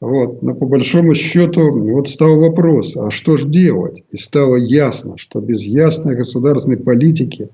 Вот. 0.00 0.42
Но 0.42 0.54
по 0.54 0.66
большому 0.66 1.14
счету 1.14 1.70
вот 1.70 2.08
стал 2.08 2.38
вопрос, 2.38 2.94
а 2.96 3.10
что 3.10 3.38
же 3.38 3.48
делать? 3.48 4.02
И 4.10 4.18
стало 4.18 4.56
ясно, 4.56 5.16
что 5.16 5.40
без 5.40 5.62
ясной 5.62 6.16
государственной 6.16 6.76
политики, 6.76 7.48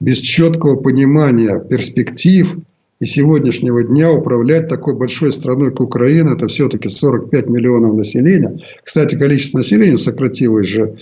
без 0.00 0.18
четкого 0.18 0.76
понимания 0.76 1.58
перспектив– 1.58 2.56
и 2.98 3.06
сегодняшнего 3.06 3.82
дня 3.82 4.10
управлять 4.10 4.68
такой 4.68 4.94
большой 4.94 5.32
страной, 5.32 5.70
как 5.70 5.80
Украина, 5.80 6.30
это 6.30 6.48
все-таки 6.48 6.88
45 6.88 7.46
миллионов 7.48 7.94
населения. 7.94 8.58
Кстати, 8.82 9.16
количество 9.16 9.58
населения 9.58 9.98
сократилось 9.98 10.66
же 10.66 10.96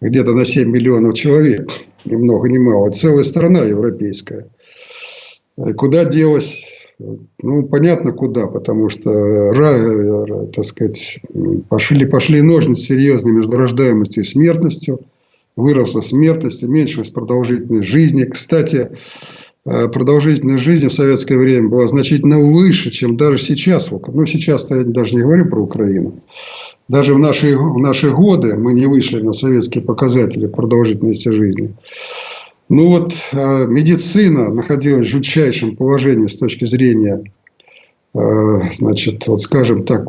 где-то 0.00 0.32
на 0.32 0.44
7 0.44 0.70
миллионов 0.70 1.14
человек. 1.14 1.68
Ни 2.04 2.14
много 2.14 2.48
ни 2.48 2.58
мало. 2.58 2.90
Целая 2.92 3.24
страна 3.24 3.60
европейская. 3.60 4.48
Куда 5.76 6.04
делась? 6.04 6.70
Ну, 7.42 7.64
понятно, 7.64 8.12
куда, 8.12 8.46
потому 8.46 8.88
что, 8.88 9.10
так 10.52 10.64
сказать, 10.64 11.20
пошли, 11.68 12.06
пошли 12.06 12.42
ножницы 12.42 12.82
серьезные 12.82 13.34
между 13.34 13.56
рождаемостью 13.56 14.22
и 14.22 14.26
смертностью. 14.26 15.00
Выросла 15.56 16.00
смертность, 16.00 16.62
уменьшилась 16.62 17.10
продолжительность 17.10 17.88
жизни. 17.88 18.24
Кстати, 18.24 18.90
Э, 18.90 19.43
продолжительность 19.64 20.62
жизни 20.62 20.88
в 20.88 20.92
советское 20.92 21.38
время 21.38 21.68
была 21.68 21.86
значительно 21.86 22.38
выше, 22.38 22.90
чем 22.90 23.16
даже 23.16 23.38
сейчас. 23.38 23.90
Ну, 23.90 24.26
сейчас-то 24.26 24.76
я 24.76 24.84
даже 24.84 25.14
не 25.14 25.22
говорю 25.22 25.46
про 25.48 25.62
Украину. 25.62 26.20
Даже 26.88 27.14
в 27.14 27.18
наши, 27.18 27.56
в 27.56 27.78
наши 27.78 28.10
годы 28.10 28.56
мы 28.56 28.74
не 28.74 28.86
вышли 28.86 29.20
на 29.22 29.32
советские 29.32 29.82
показатели 29.82 30.46
продолжительности 30.46 31.30
жизни. 31.30 31.74
Ну 32.68 32.88
вот 32.88 33.14
э, 33.32 33.66
медицина 33.66 34.52
находилась 34.52 35.06
в 35.06 35.10
жутчайшем 35.10 35.76
положении 35.76 36.26
с 36.26 36.36
точки 36.36 36.64
зрения, 36.64 37.22
э, 38.14 38.18
значит, 38.72 39.26
вот 39.26 39.42
скажем 39.42 39.84
так, 39.84 40.08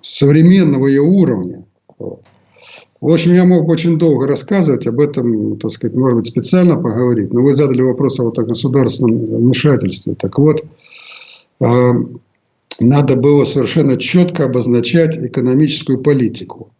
современного 0.00 0.86
ее 0.86 1.02
уровня. 1.02 1.64
Вот. 1.98 2.22
В 3.04 3.12
общем, 3.12 3.34
я 3.34 3.44
мог 3.44 3.66
бы 3.66 3.72
очень 3.74 3.98
долго 3.98 4.26
рассказывать 4.26 4.86
об 4.86 4.98
этом, 4.98 5.58
так 5.58 5.70
сказать, 5.70 5.94
может 5.94 6.20
быть, 6.20 6.26
специально 6.26 6.76
поговорить, 6.76 7.34
но 7.34 7.42
вы 7.42 7.52
задали 7.52 7.82
вопрос 7.82 8.18
о 8.18 8.24
вот 8.24 8.38
о 8.38 8.44
государственном 8.44 9.18
вмешательстве. 9.18 10.14
Так 10.14 10.38
вот, 10.38 10.64
а, 11.60 11.92
надо 12.80 13.16
было 13.16 13.44
совершенно 13.44 13.98
четко 13.98 14.44
обозначать 14.44 15.18
экономическую 15.18 15.98
политику, 15.98 16.70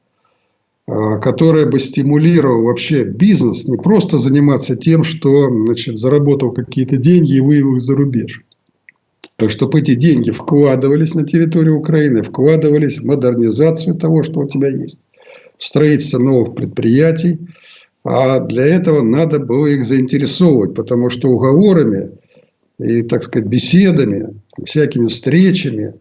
а, 0.87 1.19
которая 1.19 1.67
бы 1.67 1.79
стимулировала 1.79 2.69
вообще 2.69 3.05
бизнес 3.05 3.67
не 3.67 3.77
просто 3.77 4.19
заниматься 4.19 4.77
тем, 4.77 5.03
что 5.03 5.51
значит, 5.67 5.99
заработал 5.99 6.53
какие-то 6.53 6.97
деньги 6.97 7.37
и 7.37 7.41
вывел 7.41 7.77
их 7.77 7.83
за 7.83 7.97
рубеж. 7.97 8.43
Так 9.37 9.51
чтобы 9.51 9.81
эти 9.81 9.95
деньги 9.95 10.31
вкладывались 10.31 11.15
на 11.15 11.27
территорию 11.27 11.77
Украины, 11.77 12.23
вкладывались 12.23 13.01
в 13.01 13.05
модернизацию 13.05 13.97
того, 13.97 14.23
что 14.23 14.41
у 14.41 14.47
тебя 14.47 14.71
есть, 14.71 15.01
строительство 15.59 16.19
новых 16.19 16.55
предприятий. 16.55 17.39
А 18.05 18.39
для 18.39 18.67
этого 18.67 19.03
надо 19.03 19.39
было 19.39 19.67
их 19.67 19.85
заинтересовывать, 19.85 20.75
потому 20.75 21.09
что 21.09 21.31
уговорами 21.31 22.11
и, 22.79 23.03
так 23.03 23.23
сказать, 23.23 23.49
беседами, 23.49 24.41
всякими 24.65 25.09
встречами 25.09 25.95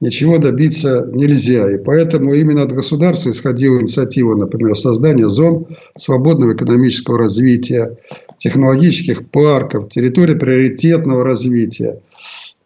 ничего 0.00 0.38
добиться 0.38 1.08
нельзя. 1.12 1.70
И 1.70 1.78
поэтому 1.78 2.32
именно 2.32 2.62
от 2.62 2.72
государства 2.72 3.30
исходила 3.30 3.78
инициатива, 3.78 4.34
например, 4.34 4.74
создания 4.74 5.28
зон 5.28 5.66
свободного 5.96 6.54
экономического 6.54 7.18
развития, 7.18 7.98
технологических 8.38 9.28
парков, 9.28 9.90
территории 9.90 10.34
приоритетного 10.34 11.24
развития. 11.24 12.00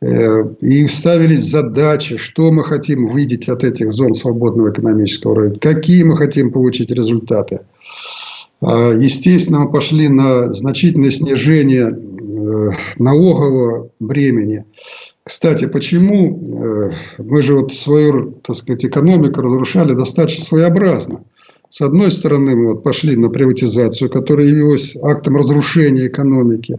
Э, 0.00 0.44
и 0.60 0.86
ставились 0.88 1.44
задачи, 1.44 2.16
что 2.16 2.50
мы 2.50 2.64
хотим 2.64 3.14
видеть 3.14 3.48
от 3.48 3.64
этих 3.64 3.92
зон 3.92 4.14
свободного 4.14 4.70
экономического 4.70 5.36
развития, 5.36 5.60
какие 5.60 6.02
мы 6.02 6.16
хотим 6.16 6.52
получить 6.52 6.90
результаты. 6.90 7.60
А, 8.60 8.92
естественно, 8.92 9.60
мы 9.60 9.72
пошли 9.72 10.08
на 10.08 10.52
значительное 10.52 11.10
снижение 11.10 11.88
э, 11.88 12.68
налогового 12.98 13.90
бремени. 14.00 14.64
Кстати, 15.22 15.66
почему 15.66 16.42
э, 16.42 16.90
мы 17.18 17.42
же 17.42 17.54
вот 17.56 17.72
свою, 17.72 18.32
так 18.42 18.56
сказать, 18.56 18.84
экономику 18.84 19.40
разрушали 19.40 19.92
достаточно 19.94 20.44
своеобразно. 20.44 21.24
С 21.70 21.80
одной 21.80 22.10
стороны, 22.10 22.54
мы 22.54 22.74
вот 22.74 22.82
пошли 22.82 23.16
на 23.16 23.30
приватизацию, 23.30 24.10
которая 24.10 24.46
явилась 24.46 24.96
актом 25.02 25.36
разрушения 25.36 26.06
экономики. 26.06 26.78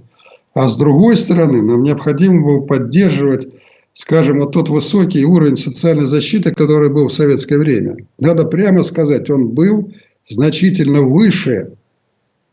А 0.55 0.69
с 0.69 0.77
другой 0.77 1.17
стороны, 1.17 1.61
нам 1.61 1.83
необходимо 1.83 2.41
было 2.41 2.61
поддерживать, 2.61 3.47
скажем, 3.91 4.39
вот 4.39 4.53
тот 4.53 4.69
высокий 4.69 5.25
уровень 5.25 5.57
социальной 5.57 6.05
защиты, 6.05 6.53
который 6.53 6.89
был 6.89 7.09
в 7.09 7.13
советское 7.13 7.57
время. 7.57 7.97
Надо 8.19 8.45
прямо 8.45 8.81
сказать, 8.81 9.29
он 9.29 9.49
был 9.49 9.91
значительно 10.25 11.01
выше. 11.01 11.73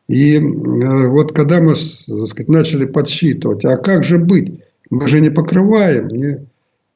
И 0.08 0.34
э, 0.34 0.40
вот 0.40 1.32
когда 1.32 1.60
мы 1.60 1.74
так 1.74 2.26
сказать, 2.26 2.48
начали 2.48 2.86
подсчитывать, 2.86 3.64
а 3.64 3.76
как 3.76 4.02
же 4.02 4.18
быть? 4.18 4.60
Мы 4.90 5.06
же 5.06 5.20
не 5.20 5.30
покрываем 5.30 6.08
ни, 6.08 6.44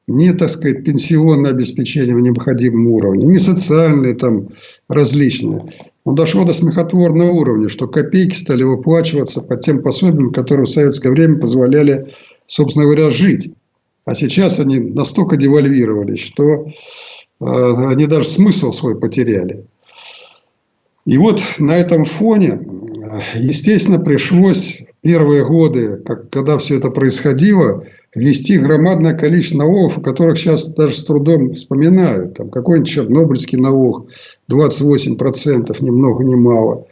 ни 0.07 0.31
так 0.31 0.49
сказать, 0.49 0.83
пенсионное 0.83 1.51
обеспечение 1.51 2.15
в 2.15 2.19
необходимом 2.19 2.87
уровне, 2.87 3.27
ни 3.27 3.37
социальные 3.37 4.15
там 4.15 4.49
различные. 4.89 5.73
Но 6.07 6.13
дошло 6.13 6.45
до 6.45 6.53
смехотворного 6.53 7.31
уровня, 7.31 7.67
что 7.67 7.85
копейки 7.85 8.33
стали 8.33 8.63
выплачиваться 8.63 9.41
по 9.41 9.57
тем 9.57 9.83
пособиям, 9.83 10.31
которые 10.31 10.65
в 10.65 10.69
советское 10.69 11.11
время 11.11 11.37
позволяли, 11.37 12.15
собственно 12.45 12.85
говоря, 12.85 13.09
жить. 13.09 13.51
А 14.05 14.15
сейчас 14.15 14.57
они 14.57 14.79
настолько 14.79 15.35
девальвировались, 15.35 16.21
что 16.21 16.65
э, 16.65 16.69
они 17.41 18.05
даже 18.05 18.23
смысл 18.23 18.71
свой 18.71 18.97
потеряли. 18.97 19.65
И 21.05 21.17
вот 21.17 21.41
на 21.57 21.75
этом 21.75 22.05
фоне, 22.05 22.57
естественно, 23.35 23.99
пришлось 23.99 24.83
первые 25.01 25.45
годы, 25.45 25.97
как, 26.05 26.29
когда 26.29 26.57
все 26.57 26.77
это 26.77 26.89
происходило, 26.89 27.83
ввести 28.15 28.57
громадное 28.57 29.13
количество 29.13 29.59
налогов, 29.59 29.97
о 29.97 30.01
которых 30.01 30.37
сейчас 30.37 30.67
даже 30.67 30.95
с 30.95 31.05
трудом 31.05 31.53
вспоминают. 31.53 32.35
Там 32.35 32.49
какой-нибудь 32.49 32.89
чернобыльский 32.89 33.59
налог 33.59 34.07
28%, 34.51 35.75
ни 35.81 35.89
много 35.89 36.23
ни 36.23 36.35
мало. 36.35 36.87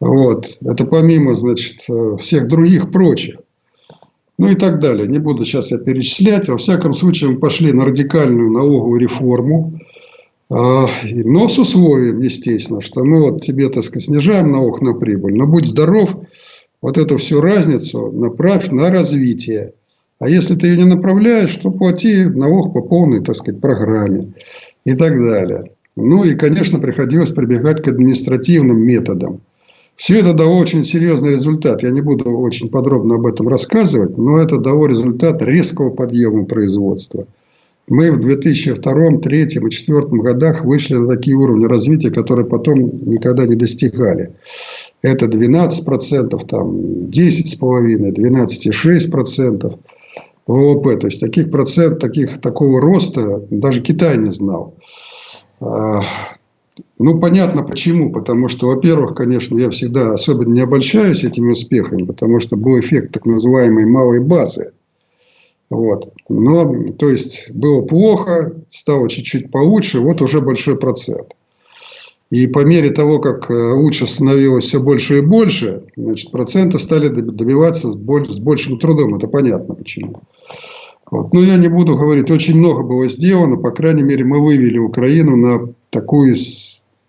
Вот. 0.00 0.58
Это 0.62 0.86
помимо, 0.86 1.34
значит, 1.34 1.86
всех 2.20 2.48
других 2.48 2.90
прочих. 2.90 3.36
Ну 4.38 4.48
и 4.48 4.54
так 4.54 4.78
далее. 4.78 5.08
Не 5.08 5.18
буду 5.18 5.44
сейчас 5.44 5.70
я 5.72 5.78
перечислять. 5.78 6.48
Во 6.48 6.56
всяком 6.58 6.92
случае, 6.92 7.30
мы 7.30 7.38
пошли 7.38 7.72
на 7.72 7.84
радикальную 7.84 8.50
налоговую 8.52 9.00
реформу. 9.00 9.80
А, 10.50 10.86
но 11.02 11.48
с 11.48 11.58
условием, 11.58 12.20
естественно, 12.20 12.80
что 12.80 13.04
мы 13.04 13.20
вот 13.20 13.42
тебе, 13.42 13.68
так 13.68 13.84
сказать, 13.84 14.06
снижаем 14.06 14.50
налог 14.50 14.80
на 14.80 14.94
прибыль, 14.94 15.34
но 15.34 15.46
будь 15.46 15.66
здоров, 15.66 16.14
вот 16.80 16.98
эту 16.98 17.16
всю 17.16 17.40
разницу 17.40 18.10
направь 18.12 18.70
на 18.70 18.90
развитие. 18.90 19.72
А 20.18 20.28
если 20.28 20.56
ты 20.56 20.68
ее 20.68 20.76
не 20.78 20.84
направляешь, 20.84 21.54
то 21.56 21.70
плати 21.70 22.24
налог 22.24 22.72
по 22.72 22.82
полной, 22.82 23.22
так 23.22 23.36
сказать, 23.36 23.60
программе 23.60 24.32
и 24.84 24.94
так 24.94 25.14
далее. 25.14 25.72
Ну 25.96 26.24
и, 26.24 26.34
конечно, 26.34 26.78
приходилось 26.78 27.32
прибегать 27.32 27.82
к 27.82 27.88
административным 27.88 28.78
методам. 28.78 29.40
Все 29.96 30.20
это 30.20 30.32
дало 30.32 30.56
очень 30.58 30.84
серьезный 30.84 31.30
результат. 31.30 31.82
Я 31.82 31.90
не 31.90 32.02
буду 32.02 32.30
очень 32.30 32.68
подробно 32.68 33.16
об 33.16 33.26
этом 33.26 33.48
рассказывать, 33.48 34.16
но 34.16 34.38
это 34.38 34.58
дало 34.58 34.86
результат 34.86 35.42
резкого 35.42 35.90
подъема 35.90 36.44
производства. 36.44 37.26
Мы 37.88 38.12
в 38.12 38.20
2002, 38.20 38.92
2003 38.92 39.42
и 39.42 39.58
2004 39.60 40.22
годах 40.22 40.64
вышли 40.64 40.94
на 40.94 41.08
такие 41.08 41.36
уровни 41.36 41.64
развития, 41.64 42.10
которые 42.10 42.46
потом 42.46 42.78
никогда 43.08 43.46
не 43.46 43.54
достигали. 43.54 44.34
Это 45.02 45.26
12%, 45.26 46.46
там 46.46 46.76
10,5%, 47.10 48.12
12,6%. 48.12 49.78
ВВП. 50.48 50.96
То 50.96 51.06
есть 51.06 51.20
таких 51.20 51.50
процент, 51.50 52.00
таких, 52.00 52.40
такого 52.40 52.80
роста 52.80 53.42
даже 53.50 53.82
Китай 53.82 54.16
не 54.16 54.32
знал. 54.32 54.74
А, 55.60 56.00
ну, 56.98 57.20
понятно 57.20 57.62
почему. 57.62 58.10
Потому 58.12 58.48
что, 58.48 58.68
во-первых, 58.68 59.14
конечно, 59.14 59.56
я 59.58 59.70
всегда 59.70 60.14
особенно 60.14 60.54
не 60.54 60.62
обольщаюсь 60.62 61.22
этими 61.22 61.52
успехами, 61.52 62.04
потому 62.04 62.40
что 62.40 62.56
был 62.56 62.80
эффект 62.80 63.12
так 63.12 63.26
называемой 63.26 63.86
малой 63.86 64.20
базы. 64.20 64.72
Вот. 65.70 66.12
Но, 66.28 66.84
то 66.98 67.10
есть, 67.10 67.50
было 67.50 67.82
плохо, 67.82 68.54
стало 68.70 69.08
чуть-чуть 69.08 69.50
получше, 69.50 70.00
вот 70.00 70.22
уже 70.22 70.40
большой 70.40 70.78
процент. 70.78 71.34
И 72.30 72.46
по 72.46 72.64
мере 72.64 72.90
того, 72.90 73.20
как 73.20 73.50
э, 73.50 73.54
лучше 73.54 74.06
становилось 74.06 74.64
все 74.64 74.80
больше 74.80 75.18
и 75.18 75.20
больше, 75.22 75.84
значит, 75.96 76.30
проценты 76.30 76.78
стали 76.78 77.08
добиваться 77.08 77.92
с, 77.92 77.96
большим 77.96 78.78
трудом. 78.78 79.14
Это 79.14 79.28
понятно 79.28 79.74
почему. 79.74 80.20
Вот. 81.10 81.32
Но 81.32 81.40
я 81.40 81.56
не 81.56 81.68
буду 81.68 81.96
говорить, 81.96 82.30
очень 82.30 82.56
много 82.56 82.82
было 82.82 83.08
сделано. 83.08 83.56
По 83.56 83.70
крайней 83.70 84.02
мере, 84.02 84.24
мы 84.24 84.44
вывели 84.44 84.76
Украину 84.76 85.36
на 85.36 85.72
такую 85.88 86.36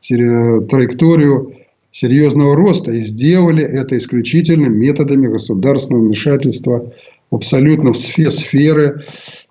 траекторию 0.07 1.53
серьезного 1.91 2.55
роста 2.55 2.93
и 2.93 3.01
сделали 3.01 3.63
это 3.63 3.97
исключительно 3.97 4.67
методами 4.67 5.27
государственного 5.27 6.03
вмешательства 6.03 6.93
абсолютно 7.31 7.93
в 7.93 7.97
сферы, 7.97 9.03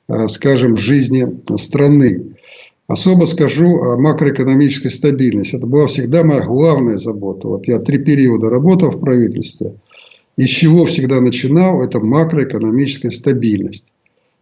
э, 0.08 0.28
скажем, 0.28 0.76
жизни 0.76 1.26
страны. 1.56 2.34
Особо 2.86 3.26
скажу 3.26 3.82
о 3.82 3.98
макроэкономической 3.98 4.90
стабильности. 4.90 5.56
Это 5.56 5.66
была 5.66 5.86
всегда 5.86 6.24
моя 6.24 6.44
главная 6.46 6.96
забота. 6.96 7.46
Вот 7.48 7.68
я 7.68 7.78
три 7.78 7.98
периода 7.98 8.48
работал 8.48 8.90
в 8.90 9.00
правительстве. 9.00 9.74
Из 10.38 10.48
чего 10.48 10.86
всегда 10.86 11.20
начинал, 11.20 11.82
это 11.82 12.00
макроэкономическая 12.00 13.10
стабильность. 13.10 13.84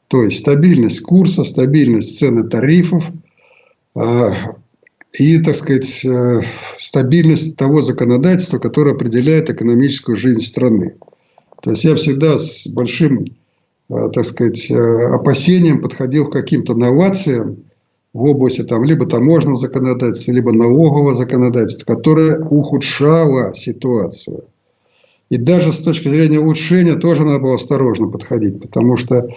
То 0.09 0.23
есть 0.23 0.39
стабильность 0.39 1.01
курса, 1.01 1.43
стабильность 1.43 2.19
цены 2.19 2.45
тарифов 2.45 3.11
а, 3.97 4.57
и, 5.13 5.39
так 5.39 5.57
сказать, 5.57 6.05
э, 6.05 6.41
стабильность 6.79 7.57
того 7.57 7.81
законодательства, 7.81 8.59
которое 8.59 8.95
определяет 8.95 9.51
экономическую 9.51 10.17
жизнь 10.17 10.43
страны. 10.43 10.95
То 11.63 11.71
есть 11.71 11.85
я 11.85 11.95
всегда 11.95 12.39
с 12.39 12.67
большим, 12.67 13.25
э, 13.91 14.09
так 14.13 14.25
сказать, 14.25 14.71
э, 14.71 14.75
опасением 14.75 15.81
подходил 15.83 16.29
к 16.29 16.33
каким-то 16.33 16.75
новациям, 16.75 17.65
в 18.17 18.23
области 18.23 18.63
там, 18.63 18.83
либо 18.83 19.07
таможенного 19.07 19.59
законодательства, 19.59 20.33
либо 20.33 20.51
налогового 20.51 21.15
законодательства, 21.15 21.95
которое 21.95 22.39
ухудшало 22.39 23.53
ситуацию. 23.55 24.45
И 25.29 25.37
даже 25.37 25.71
с 25.71 25.79
точки 25.79 26.09
зрения 26.09 26.39
улучшения 26.39 26.95
тоже 26.95 27.25
надо 27.25 27.41
было 27.41 27.57
осторожно 27.57 28.09
подходить, 28.09 28.61
потому 28.61 28.97
что 28.97 29.29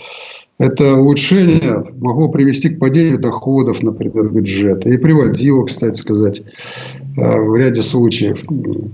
это 0.59 0.95
улучшение 0.95 1.85
могло 1.99 2.27
привести 2.27 2.69
к 2.69 2.79
падению 2.79 3.17
доходов, 3.17 3.81
например, 3.81 4.29
бюджета. 4.29 4.89
И 4.89 4.97
приводило, 4.97 5.63
кстати 5.63 5.97
сказать, 5.97 6.41
э, 6.41 7.41
в 7.41 7.55
ряде 7.55 7.81
случаев. 7.81 8.41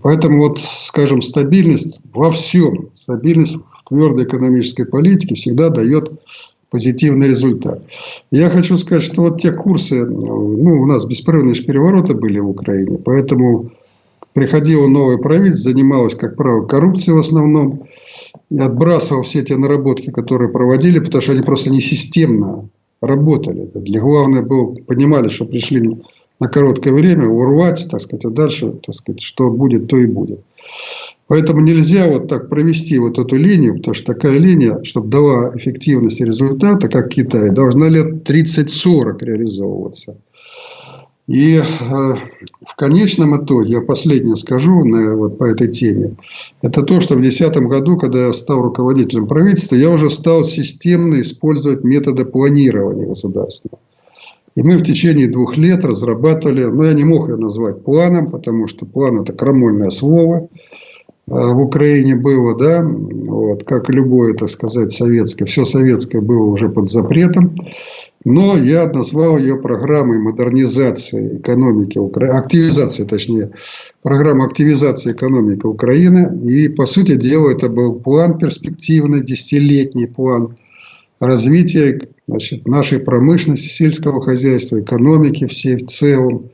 Поэтому, 0.04 0.44
вот, 0.44 0.60
скажем, 0.60 1.24
стабильность 1.24 2.00
во 2.14 2.30
всем, 2.30 2.90
стабильность 2.94 3.56
в 3.56 3.90
твердой 3.90 4.26
экономической 4.26 4.86
политике 4.86 5.34
всегда 5.34 5.70
дает 5.70 6.12
позитивный 6.70 7.28
результат. 7.28 7.82
Я 8.30 8.50
хочу 8.52 8.78
сказать, 8.78 9.04
что 9.04 9.24
вот 9.24 9.42
те 9.42 9.52
курсы, 9.52 10.06
ну, 10.06 10.82
у 10.82 10.86
нас 10.86 11.06
беспрерывные 11.06 11.56
перевороты 11.56 12.14
были 12.14 12.40
в 12.40 12.50
Украине, 12.50 13.00
поэтому 13.04 13.72
приходило 14.36 14.88
новое 14.88 15.18
правительство, 15.18 15.72
занималось, 15.72 16.14
как 16.14 16.36
правило, 16.36 16.66
коррупцией 16.66 17.16
в 17.16 17.22
основном, 17.22 17.88
и 18.50 18.60
отбрасывал 18.60 19.24
все 19.24 19.42
те 19.42 19.56
наработки, 19.56 20.12
которые 20.12 20.52
проводили, 20.52 21.00
потому 21.00 21.22
что 21.22 21.32
они 21.32 21.42
просто 21.42 21.72
не 21.72 21.80
системно 21.80 22.68
работали. 23.02 23.70
Для 23.74 24.02
главное 24.02 24.42
было, 24.42 24.76
понимали, 24.76 25.30
что 25.30 25.46
пришли 25.46 26.02
на 26.42 26.50
короткое 26.50 26.94
время 26.94 27.28
урвать, 27.28 27.88
так 27.90 28.02
сказать, 28.02 28.26
а 28.26 28.30
дальше, 28.30 28.74
так 28.86 28.94
сказать, 28.94 29.22
что 29.22 29.50
будет, 29.50 29.88
то 29.88 29.98
и 29.98 30.06
будет. 30.06 30.42
Поэтому 31.28 31.62
нельзя 31.62 32.08
вот 32.08 32.28
так 32.28 32.50
провести 32.50 33.00
вот 33.00 33.18
эту 33.18 33.38
линию, 33.38 33.78
потому 33.78 33.94
что 33.94 34.14
такая 34.14 34.38
линия, 34.38 34.84
чтобы 34.84 35.08
дала 35.08 35.52
эффективность 35.56 36.20
и 36.20 36.26
результата, 36.26 36.90
как 36.90 37.08
Китай, 37.08 37.52
должна 37.52 37.88
лет 37.88 38.30
30-40 38.30 39.18
реализовываться. 39.22 40.18
И 41.28 41.56
э, 41.56 41.62
в 41.62 42.76
конечном 42.76 43.44
итоге, 43.44 43.74
я 43.74 43.82
последнее 43.82 44.36
скажу 44.36 44.84
на, 44.84 45.16
вот 45.16 45.40
по 45.40 45.46
этой 45.46 45.70
теме, 45.70 46.16
это 46.62 46.84
то, 46.84 47.02
что 47.02 47.16
в 47.16 47.22
2010 47.22 47.58
году, 47.68 47.98
когда 47.98 48.28
я 48.28 48.34
стал 48.34 48.62
руководителем 48.62 49.28
правительства, 49.28 49.76
я 49.76 49.90
уже 49.90 50.12
стал 50.12 50.44
системно 50.44 51.20
использовать 51.22 51.84
методы 51.84 52.26
планирования 52.26 53.08
государственного. 53.08 53.80
И 54.56 54.62
мы 54.62 54.78
в 54.78 54.84
течение 54.84 55.28
двух 55.28 55.58
лет 55.58 55.84
разрабатывали, 55.84 56.64
но 56.64 56.76
ну, 56.76 56.84
я 56.84 56.94
не 56.94 57.04
мог 57.04 57.28
ее 57.28 57.38
назвать 57.38 57.84
планом, 57.84 58.30
потому 58.30 58.68
что 58.68 58.86
план 58.86 59.20
это 59.20 59.34
крамольное 59.34 59.90
слово 59.90 60.48
э, 61.28 61.32
в 61.32 61.60
Украине 61.60 62.16
было, 62.16 62.56
да, 62.56 62.82
вот, 62.84 63.64
как 63.64 63.90
любое, 63.90 64.36
так 64.36 64.50
сказать, 64.50 64.92
советское, 64.92 65.46
все 65.46 65.66
советское 65.66 66.22
было 66.22 66.46
уже 66.46 66.70
под 66.70 66.88
запретом. 66.88 67.58
Но 68.26 68.58
я 68.58 68.88
назвал 68.88 69.38
ее 69.38 69.56
программой 69.56 70.18
модернизации 70.18 71.38
экономики 71.38 72.00
Украины, 72.00 72.34
активизации, 72.36 73.04
точнее, 73.04 73.52
программа 74.02 74.46
активизации 74.46 75.12
экономики 75.12 75.64
Украины. 75.64 76.42
И, 76.44 76.68
по 76.70 76.88
сути 76.88 77.16
дела, 77.16 77.52
это 77.52 77.70
был 77.70 78.00
план 78.00 78.40
перспективный, 78.40 79.24
десятилетний 79.24 80.08
план 80.08 80.58
развития 81.20 82.02
значит, 82.28 82.68
нашей 82.68 83.00
промышленности, 83.00 83.68
сельского 83.68 84.20
хозяйства, 84.24 84.82
экономики 84.82 85.46
всей 85.46 85.76
в 85.78 85.86
целом. 85.86 86.50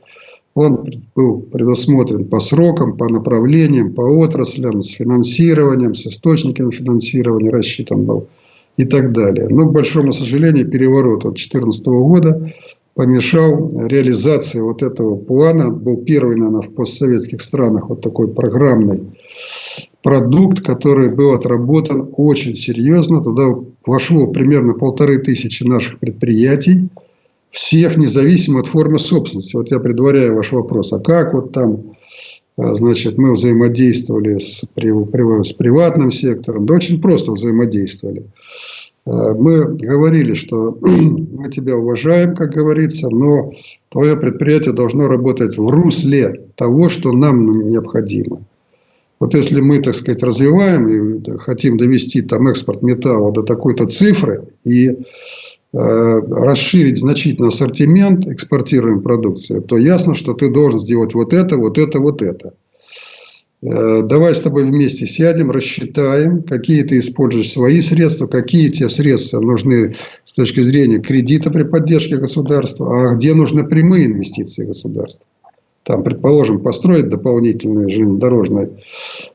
Он 0.54 0.84
был 1.16 1.40
предусмотрен 1.40 2.26
по 2.26 2.38
срокам, 2.40 2.98
по 2.98 3.08
направлениям, 3.08 3.94
по 3.94 4.02
отраслям, 4.22 4.82
с 4.82 4.90
финансированием, 4.90 5.94
с 5.94 6.06
источниками 6.06 6.70
финансирования 6.70 7.48
рассчитан 7.48 8.04
был 8.04 8.28
и 8.76 8.84
так 8.84 9.12
далее. 9.12 9.48
Но, 9.48 9.66
к 9.66 9.72
большому 9.72 10.12
сожалению, 10.12 10.68
переворот 10.68 11.24
от 11.24 11.34
2014 11.34 11.86
года 11.86 12.52
помешал 12.94 13.70
реализации 13.86 14.60
вот 14.60 14.82
этого 14.82 15.16
плана. 15.16 15.70
Был 15.70 15.98
первый, 15.98 16.36
наверное, 16.36 16.62
в 16.62 16.74
постсоветских 16.74 17.40
странах 17.40 17.88
вот 17.88 18.02
такой 18.02 18.28
программный 18.28 19.00
продукт, 20.02 20.60
который 20.60 21.08
был 21.08 21.32
отработан 21.32 22.10
очень 22.16 22.54
серьезно. 22.54 23.22
Туда 23.22 23.48
вошло 23.86 24.26
примерно 24.26 24.74
полторы 24.74 25.18
тысячи 25.18 25.64
наших 25.64 25.98
предприятий, 25.98 26.88
всех 27.50 27.96
независимо 27.96 28.60
от 28.60 28.66
формы 28.66 28.98
собственности. 28.98 29.56
Вот 29.56 29.70
я 29.70 29.78
предваряю 29.78 30.34
ваш 30.34 30.52
вопрос, 30.52 30.92
а 30.92 30.98
как 30.98 31.34
вот 31.34 31.52
там 31.52 31.94
значит, 32.56 33.18
мы 33.18 33.32
взаимодействовали 33.32 34.38
с, 34.38 34.62
с 34.62 35.52
приватным 35.54 36.10
сектором, 36.10 36.66
да 36.66 36.74
очень 36.74 37.00
просто 37.00 37.32
взаимодействовали. 37.32 38.26
А, 39.04 39.34
мы 39.34 39.64
говорили, 39.76 40.34
что 40.34 40.78
мы 40.80 41.50
тебя 41.50 41.76
уважаем, 41.76 42.34
как 42.34 42.50
говорится, 42.50 43.08
но 43.08 43.52
твое 43.90 44.16
предприятие 44.16 44.74
должно 44.74 45.08
работать 45.08 45.56
в 45.56 45.66
русле 45.66 46.46
того, 46.56 46.88
что 46.88 47.12
нам 47.12 47.68
необходимо. 47.68 48.44
Вот 49.18 49.34
если 49.34 49.60
мы, 49.60 49.80
так 49.80 49.94
сказать, 49.94 50.22
развиваем 50.22 50.88
и 50.88 51.38
хотим 51.38 51.76
довести 51.76 52.22
там 52.22 52.48
экспорт 52.48 52.82
металла 52.82 53.32
до 53.32 53.42
такой-то 53.42 53.86
цифры 53.86 54.48
и 54.64 54.98
расширить 55.72 56.98
значительно 56.98 57.48
ассортимент 57.48 58.26
экспортируемой 58.26 59.02
продукции, 59.02 59.60
то 59.60 59.78
ясно, 59.78 60.14
что 60.14 60.34
ты 60.34 60.50
должен 60.50 60.78
сделать 60.78 61.14
вот 61.14 61.32
это, 61.32 61.56
вот 61.56 61.78
это, 61.78 61.98
вот 61.98 62.20
это. 62.20 62.52
Э, 63.62 64.02
давай 64.02 64.34
с 64.34 64.40
тобой 64.40 64.64
вместе 64.64 65.06
сядем, 65.06 65.50
рассчитаем, 65.50 66.42
какие 66.42 66.82
ты 66.82 66.98
используешь 66.98 67.52
свои 67.52 67.80
средства, 67.80 68.26
какие 68.26 68.68
тебе 68.68 68.88
средства 68.88 69.40
нужны 69.40 69.96
с 70.24 70.32
точки 70.32 70.60
зрения 70.60 70.98
кредита 70.98 71.50
при 71.50 71.62
поддержке 71.62 72.16
государства, 72.16 73.10
а 73.10 73.14
где 73.14 73.34
нужны 73.34 73.64
прямые 73.64 74.06
инвестиции 74.06 74.66
государства. 74.66 75.24
Там, 75.84 76.04
предположим, 76.04 76.60
построить 76.60 77.08
дополнительную 77.08 77.88
железнодорожную 77.88 78.78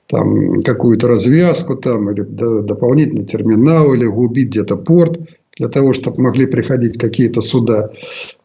там 0.08 0.62
какую-то 0.64 1.08
развязку 1.08 1.76
там, 1.76 2.10
или 2.10 2.22
дополнительный 2.22 3.26
терминал, 3.26 3.94
или 3.94 4.06
углубить 4.06 4.50
где-то 4.50 4.78
порт– 4.78 5.20
для 5.58 5.68
того, 5.68 5.94
чтобы 5.94 6.22
могли 6.22 6.46
приходить 6.46 6.98
какие-то 6.98 7.42
суда. 7.42 7.90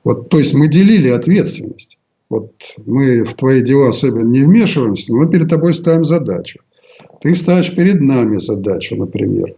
Вот, 0.04 0.28
то 0.28 0.38
есть 0.38 0.54
мы 0.54 0.68
делили 0.68 1.08
ответственность. 1.08 1.98
Вот 2.28 2.52
мы 2.86 3.24
в 3.24 3.34
твои 3.34 3.60
дела 3.60 3.90
особенно 3.90 4.26
не 4.26 4.42
вмешиваемся, 4.42 5.12
но 5.12 5.18
мы 5.18 5.30
перед 5.30 5.48
тобой 5.48 5.74
ставим 5.74 6.04
задачу. 6.04 6.60
Ты 7.20 7.34
ставишь 7.34 7.74
перед 7.74 8.00
нами 8.00 8.38
задачу, 8.38 8.96
например. 8.96 9.54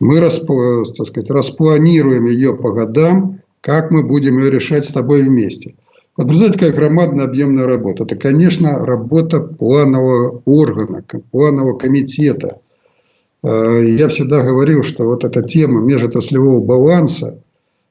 Мы 0.00 0.20
так 0.20 1.06
сказать, 1.06 1.30
распланируем 1.30 2.26
ее 2.26 2.56
по 2.56 2.72
годам, 2.72 3.40
как 3.60 3.90
мы 3.90 4.02
будем 4.02 4.38
ее 4.38 4.50
решать 4.50 4.84
с 4.84 4.92
тобой 4.92 5.22
вместе. 5.22 5.74
Вот 6.16 6.26
представляете, 6.26 6.58
какая 6.58 6.76
громадная 6.76 7.24
объемная 7.26 7.66
работа. 7.66 8.04
Это, 8.04 8.16
конечно, 8.16 8.84
работа 8.84 9.40
планового 9.40 10.42
органа, 10.44 11.04
планового 11.30 11.78
комитета– 11.78 12.58
я 13.42 14.08
всегда 14.08 14.42
говорил, 14.42 14.82
что 14.82 15.04
вот 15.04 15.24
эта 15.24 15.42
тема 15.42 15.80
межотраслевого 15.80 16.60
баланса, 16.60 17.40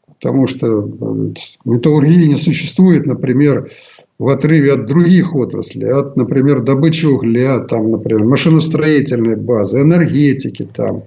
потому 0.07 0.47
что 0.47 0.67
э, 0.67 1.33
металлургии 1.65 2.27
не 2.27 2.38
существует, 2.38 3.05
например, 3.05 3.71
в 4.19 4.29
отрыве 4.29 4.73
от 4.73 4.88
других 4.88 5.36
отраслей, 5.36 5.91
от, 5.91 6.17
например, 6.17 6.62
добычи 6.62 7.05
угля, 7.05 7.60
там, 7.60 7.91
например, 7.91 8.23
машиностроительной 8.23 9.36
базы, 9.36 9.81
энергетики 9.81 10.67
там, 10.73 11.03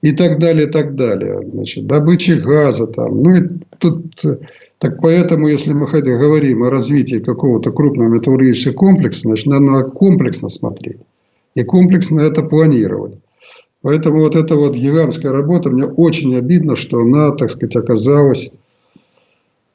и 0.00 0.12
так 0.12 0.40
далее, 0.40 0.66
и 0.66 0.70
так 0.70 0.96
далее. 0.96 1.40
Значит, 1.52 1.86
добычи 1.86 2.32
газа 2.32 2.86
там. 2.88 3.22
Ну, 3.22 3.34
и 3.34 3.48
тут, 3.78 4.20
так 4.78 5.00
поэтому, 5.00 5.46
если 5.46 5.72
мы 5.72 5.86
хотя 5.86 6.18
говорим 6.18 6.64
о 6.64 6.70
развитии 6.70 7.20
какого-то 7.20 7.70
крупного 7.70 8.08
металлургического 8.08 8.72
комплекса, 8.72 9.20
значит, 9.22 9.46
надо 9.46 9.88
комплексно 9.90 10.48
смотреть. 10.48 10.98
И 11.54 11.62
комплексно 11.62 12.20
это 12.20 12.42
планировать. 12.42 13.14
Поэтому 13.82 14.20
вот 14.20 14.36
эта 14.36 14.56
вот 14.56 14.76
гигантская 14.76 15.32
работа, 15.32 15.68
мне 15.70 15.84
очень 15.84 16.34
обидно, 16.36 16.76
что 16.76 17.00
она, 17.00 17.30
так 17.32 17.50
сказать, 17.50 17.74
оказалась, 17.74 18.50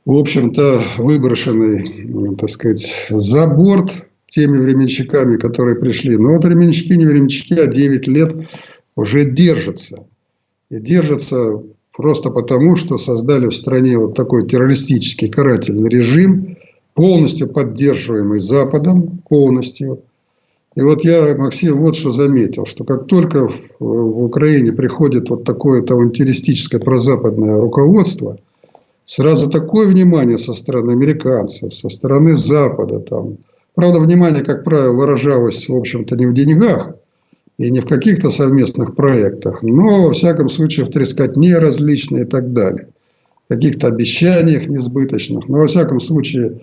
в 0.06 0.14
общем-то, 0.14 0.82
выброшенной, 0.98 2.36
так 2.38 2.50
сказать, 2.50 3.08
за 3.10 3.48
борт 3.48 4.06
теми 4.28 4.58
временщиками, 4.58 5.36
которые 5.36 5.76
пришли. 5.76 6.16
Но 6.16 6.32
вот 6.32 6.46
временщики, 6.46 6.94
не 6.94 7.06
временщики, 7.06 7.54
а 7.54 7.68
9 7.68 8.08
лет 8.08 8.34
уже 8.96 9.26
держатся. 9.26 10.06
И 10.70 10.80
держатся 10.80 11.62
просто 11.92 12.30
потому, 12.30 12.78
что 12.78 12.98
создали 12.98 13.48
в 13.48 13.56
стране 13.56 13.98
вот 13.98 14.16
такой 14.16 14.48
террористический 14.48 15.30
карательный 15.30 15.90
режим, 15.90 16.58
полностью 16.94 17.50
поддерживаемый 17.50 18.40
Западом, 18.40 19.20
полностью– 19.28 20.02
и 20.78 20.82
вот 20.82 21.04
я, 21.04 21.36
Максим, 21.36 21.80
вот 21.80 21.96
что 21.96 22.12
заметил, 22.12 22.68
что 22.68 22.84
как 22.84 23.08
только 23.08 23.50
в 23.80 24.24
Украине 24.24 24.72
приходит 24.72 25.28
вот 25.32 25.44
такое 25.44 25.82
авантюристическое 25.82 26.80
прозападное 26.80 27.56
руководство, 27.56 28.38
сразу 29.04 29.50
такое 29.50 29.88
внимание 29.88 30.38
со 30.38 30.54
стороны 30.54 30.92
американцев, 30.92 31.74
со 31.74 31.90
стороны 31.90 32.38
Запада. 32.38 33.00
Там. 33.00 33.38
Правда, 33.74 34.00
внимание, 34.00 34.44
как 34.44 34.64
правило, 34.64 34.94
выражалось, 34.94 35.68
в 35.68 35.76
общем-то, 35.76 36.16
не 36.16 36.28
в 36.28 36.34
деньгах 36.34 36.94
и 37.58 37.72
не 37.72 37.80
в 37.80 37.88
каких-то 37.88 38.30
совместных 38.30 38.96
проектах, 38.96 39.64
но, 39.64 40.06
во 40.06 40.14
всяком 40.14 40.48
случае, 40.48 40.86
в 40.86 40.92
трескотне 40.92 41.58
различной 41.58 42.22
и 42.22 42.26
так 42.26 42.54
далее. 42.54 42.90
В 43.46 43.54
каких-то 43.56 43.88
обещаниях 43.88 44.68
несбыточных. 44.68 45.48
Но, 45.48 45.58
во 45.58 45.68
всяком 45.68 46.00
случае, 46.00 46.62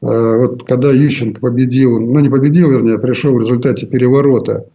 вот 0.00 0.64
когда 0.64 0.92
Ющенко 0.92 1.40
победил, 1.40 1.98
ну 1.98 2.20
не 2.20 2.28
победил, 2.28 2.70
вернее, 2.70 2.96
а 2.96 2.98
пришел 2.98 3.34
в 3.34 3.40
результате 3.40 3.86
переворота 3.86 4.66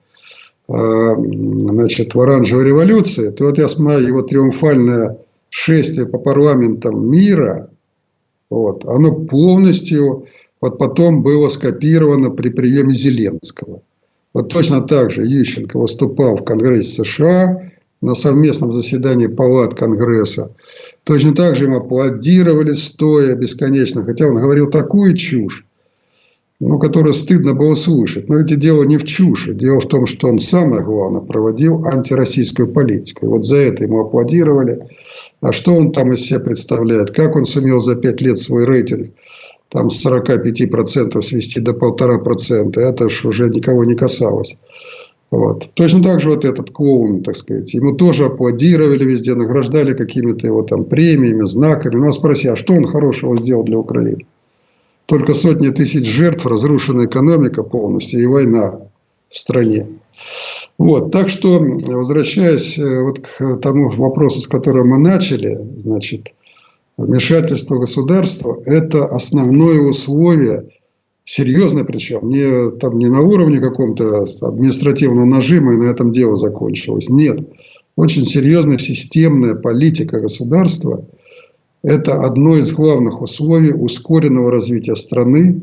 э, 0.67 0.73
значит, 0.73 2.13
в 2.13 2.19
оранжевой 2.19 2.65
революции, 2.65 3.29
то 3.29 3.45
вот 3.45 3.57
я 3.57 3.69
смотрю 3.69 4.07
его 4.07 4.21
триумфальное 4.21 5.17
шествие 5.49 6.07
по 6.07 6.17
парламентам 6.17 7.09
мира, 7.09 7.69
вот, 8.49 8.86
оно 8.86 9.13
полностью 9.13 10.25
вот 10.59 10.77
потом 10.77 11.23
было 11.23 11.49
скопировано 11.49 12.29
при 12.29 12.49
приеме 12.49 12.93
Зеленского. 12.93 13.81
Вот 14.33 14.49
точно 14.49 14.81
так 14.81 15.12
же 15.12 15.23
Ющенко 15.23 15.77
выступал 15.77 16.38
в 16.38 16.43
Конгрессе 16.43 17.03
США 17.03 17.72
на 18.03 18.15
совместном 18.15 18.73
заседании 18.73 19.27
палат 19.27 19.75
Конгресса. 19.75 20.51
Точно 21.05 21.33
так 21.33 21.55
же 21.55 21.65
ему 21.65 21.77
аплодировали 21.77 22.73
стоя 22.73 23.33
бесконечно, 23.33 24.03
хотя 24.03 24.27
он 24.27 24.35
говорил 24.35 24.69
такую 24.69 25.15
чушь. 25.15 25.65
ну, 26.59 26.79
которое 26.79 27.13
стыдно 27.13 27.53
было 27.53 27.75
слушать. 27.75 28.29
Но 28.29 28.37
ведь 28.37 28.57
дело 28.59 28.83
не 28.83 28.97
в 28.97 29.03
чуши. 29.03 29.53
Дело 29.53 29.79
в 29.79 29.87
том, 29.87 30.05
что 30.05 30.27
он 30.27 30.39
самое 30.39 30.83
главное 30.83 31.21
проводил 31.21 31.85
антироссийскую 31.85 32.71
политику. 32.71 33.25
И 33.25 33.29
вот 33.29 33.43
за 33.43 33.57
это 33.57 33.83
ему 33.83 33.99
аплодировали. 34.01 34.87
А 35.41 35.51
что 35.51 35.73
он 35.73 35.91
там 35.91 36.13
из 36.13 36.21
себя 36.21 36.39
представляет? 36.39 37.11
Как 37.11 37.35
он 37.35 37.45
сумел 37.45 37.79
за 37.79 37.95
пять 37.95 38.21
лет 38.21 38.37
свой 38.37 38.65
рейтинг 38.65 39.11
там 39.69 39.89
с 39.89 40.05
45% 40.05 41.21
свести 41.21 41.59
до 41.59 41.73
полтора 41.73 42.17
процента? 42.19 42.79
Это 42.79 43.09
ж 43.09 43.25
уже 43.25 43.49
никого 43.49 43.83
не 43.83 43.95
касалось. 43.95 44.55
Вот. 45.34 45.67
Точно 45.74 46.04
так 46.04 46.22
же 46.22 46.30
вот 46.30 46.46
этот 46.46 46.69
клоун, 46.69 47.24
так 47.24 47.36
сказать, 47.36 47.74
ему 47.74 47.96
тоже 47.96 48.26
аплодировали 48.26 49.04
везде, 49.04 49.34
награждали 49.34 49.96
какими-то 49.96 50.46
его 50.46 50.62
там 50.62 50.86
премиями, 50.86 51.48
знаками. 51.48 51.96
Нас 51.96 52.17
спроси, 52.17 52.50
а 52.50 52.56
что 52.56 52.74
он 52.74 52.86
хорошего 52.86 53.36
сделал 53.36 53.63
для 53.63 53.80
Украины? 53.80 54.28
Только 55.08 55.34
сотни 55.34 55.69
тысяч 55.69 56.06
жертв, 56.06 56.46
разрушенная 56.46 57.08
экономика 57.08 57.63
полностью 57.63 58.22
и 58.22 58.28
война 58.28 58.82
в 59.30 59.36
стране. 59.36 59.88
Вот, 60.78 61.12
так 61.12 61.30
что, 61.30 61.60
возвращаясь 61.60 62.78
э, 62.78 63.02
вот 63.02 63.22
к 63.22 63.58
тому 63.58 63.89
вопросу, 63.89 64.39
с 64.39 64.48
которого 64.48 64.84
мы 64.84 65.00
начали, 65.00 65.58
значит, 65.78 66.32
вмешательство 66.96 67.80
государства– 67.80 68.62
это 68.67 69.06
основное 69.06 69.82
условие 69.82 70.69
серьезно 71.25 71.86
причем, 71.86 72.29
не, 72.29 72.71
там, 72.77 72.97
не 72.99 73.07
на 73.07 73.21
уровне 73.21 73.59
каком-то 73.59 74.25
административного 74.41 75.25
нажима 75.25 75.73
и 75.73 75.77
на 75.77 75.86
этом 75.86 76.12
дело 76.12 76.36
закончилось. 76.36 77.09
Нет. 77.09 77.47
Очень 77.95 78.25
серьезная 78.25 78.77
системная 78.77 79.55
политика 79.55 80.19
государства– 80.19 81.05
это 81.83 82.13
одно 82.13 82.57
из 82.57 82.73
главных 82.73 83.21
условий 83.21 83.73
ускоренного 83.73 84.51
развития 84.51 84.95
страны, 84.95 85.62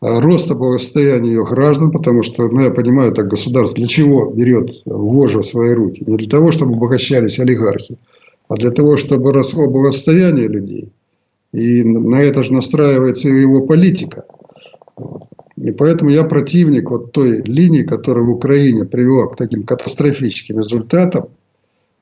а, 0.00 0.20
роста 0.20 0.54
благосостояния 0.54 1.30
ее 1.30 1.44
граждан, 1.44 1.90
потому 1.90 2.22
что, 2.22 2.48
ну, 2.48 2.62
я 2.62 2.70
понимаю, 2.70 3.12
так 3.12 3.28
государство 3.28 3.76
для 3.76 3.86
чего 3.86 4.30
берет 4.30 4.82
вожжи 4.86 5.40
в 5.40 5.44
свои 5.44 5.74
руки? 5.74 6.04
Не 6.06 6.16
для 6.16 6.28
того, 6.28 6.50
чтобы 6.50 6.74
обогащались 6.74 7.38
олигархи, 7.38 7.98
а 8.48 8.54
для 8.54 8.70
того, 8.70 8.96
чтобы 8.96 9.32
росло 9.32 9.66
благосостояние 9.66 10.48
людей. 10.48 10.92
И 11.52 11.84
на 11.84 12.22
это 12.22 12.42
же 12.42 12.52
настраивается 12.52 13.28
его 13.28 13.60
политика– 13.66 14.24
и 15.56 15.70
поэтому 15.70 16.10
я 16.10 16.24
противник 16.24 16.90
вот 16.90 17.12
той 17.12 17.42
линии, 17.42 17.82
которая 17.82 18.24
в 18.24 18.30
Украине 18.30 18.84
привела 18.84 19.28
к 19.28 19.36
таким 19.36 19.62
катастрофическим 19.64 20.58
результатам, 20.58 21.28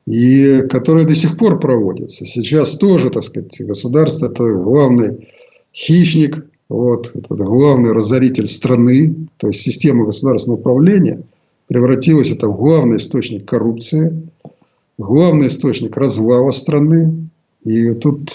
и 0.07 0.63
которая 0.71 1.05
до 1.05 1.15
сих 1.15 1.37
пор 1.37 1.61
проводится. 1.61 2.27
Сейчас 2.27 2.73
тоже, 2.73 3.11
так 3.11 3.23
сказать, 3.23 3.55
государство– 3.61 4.27
это 4.31 4.53
главный 4.55 5.29
хищник, 5.73 6.45
вот, 6.69 7.13
это 7.15 7.35
главный 7.35 7.93
разоритель 7.93 8.47
страны, 8.47 9.29
то 9.37 9.49
есть 9.49 9.61
система 9.61 10.07
государственного 10.07 10.59
управления 10.59 11.23
превратилась 11.69 12.31
это 12.31 12.49
в 12.49 12.57
главный 12.57 12.97
источник 12.97 13.47
коррупции, 13.49 14.29
главный 14.99 15.49
источник 15.49 15.97
развала 15.97 16.51
страны. 16.51 17.29
И 17.65 17.95
тут, 17.95 18.31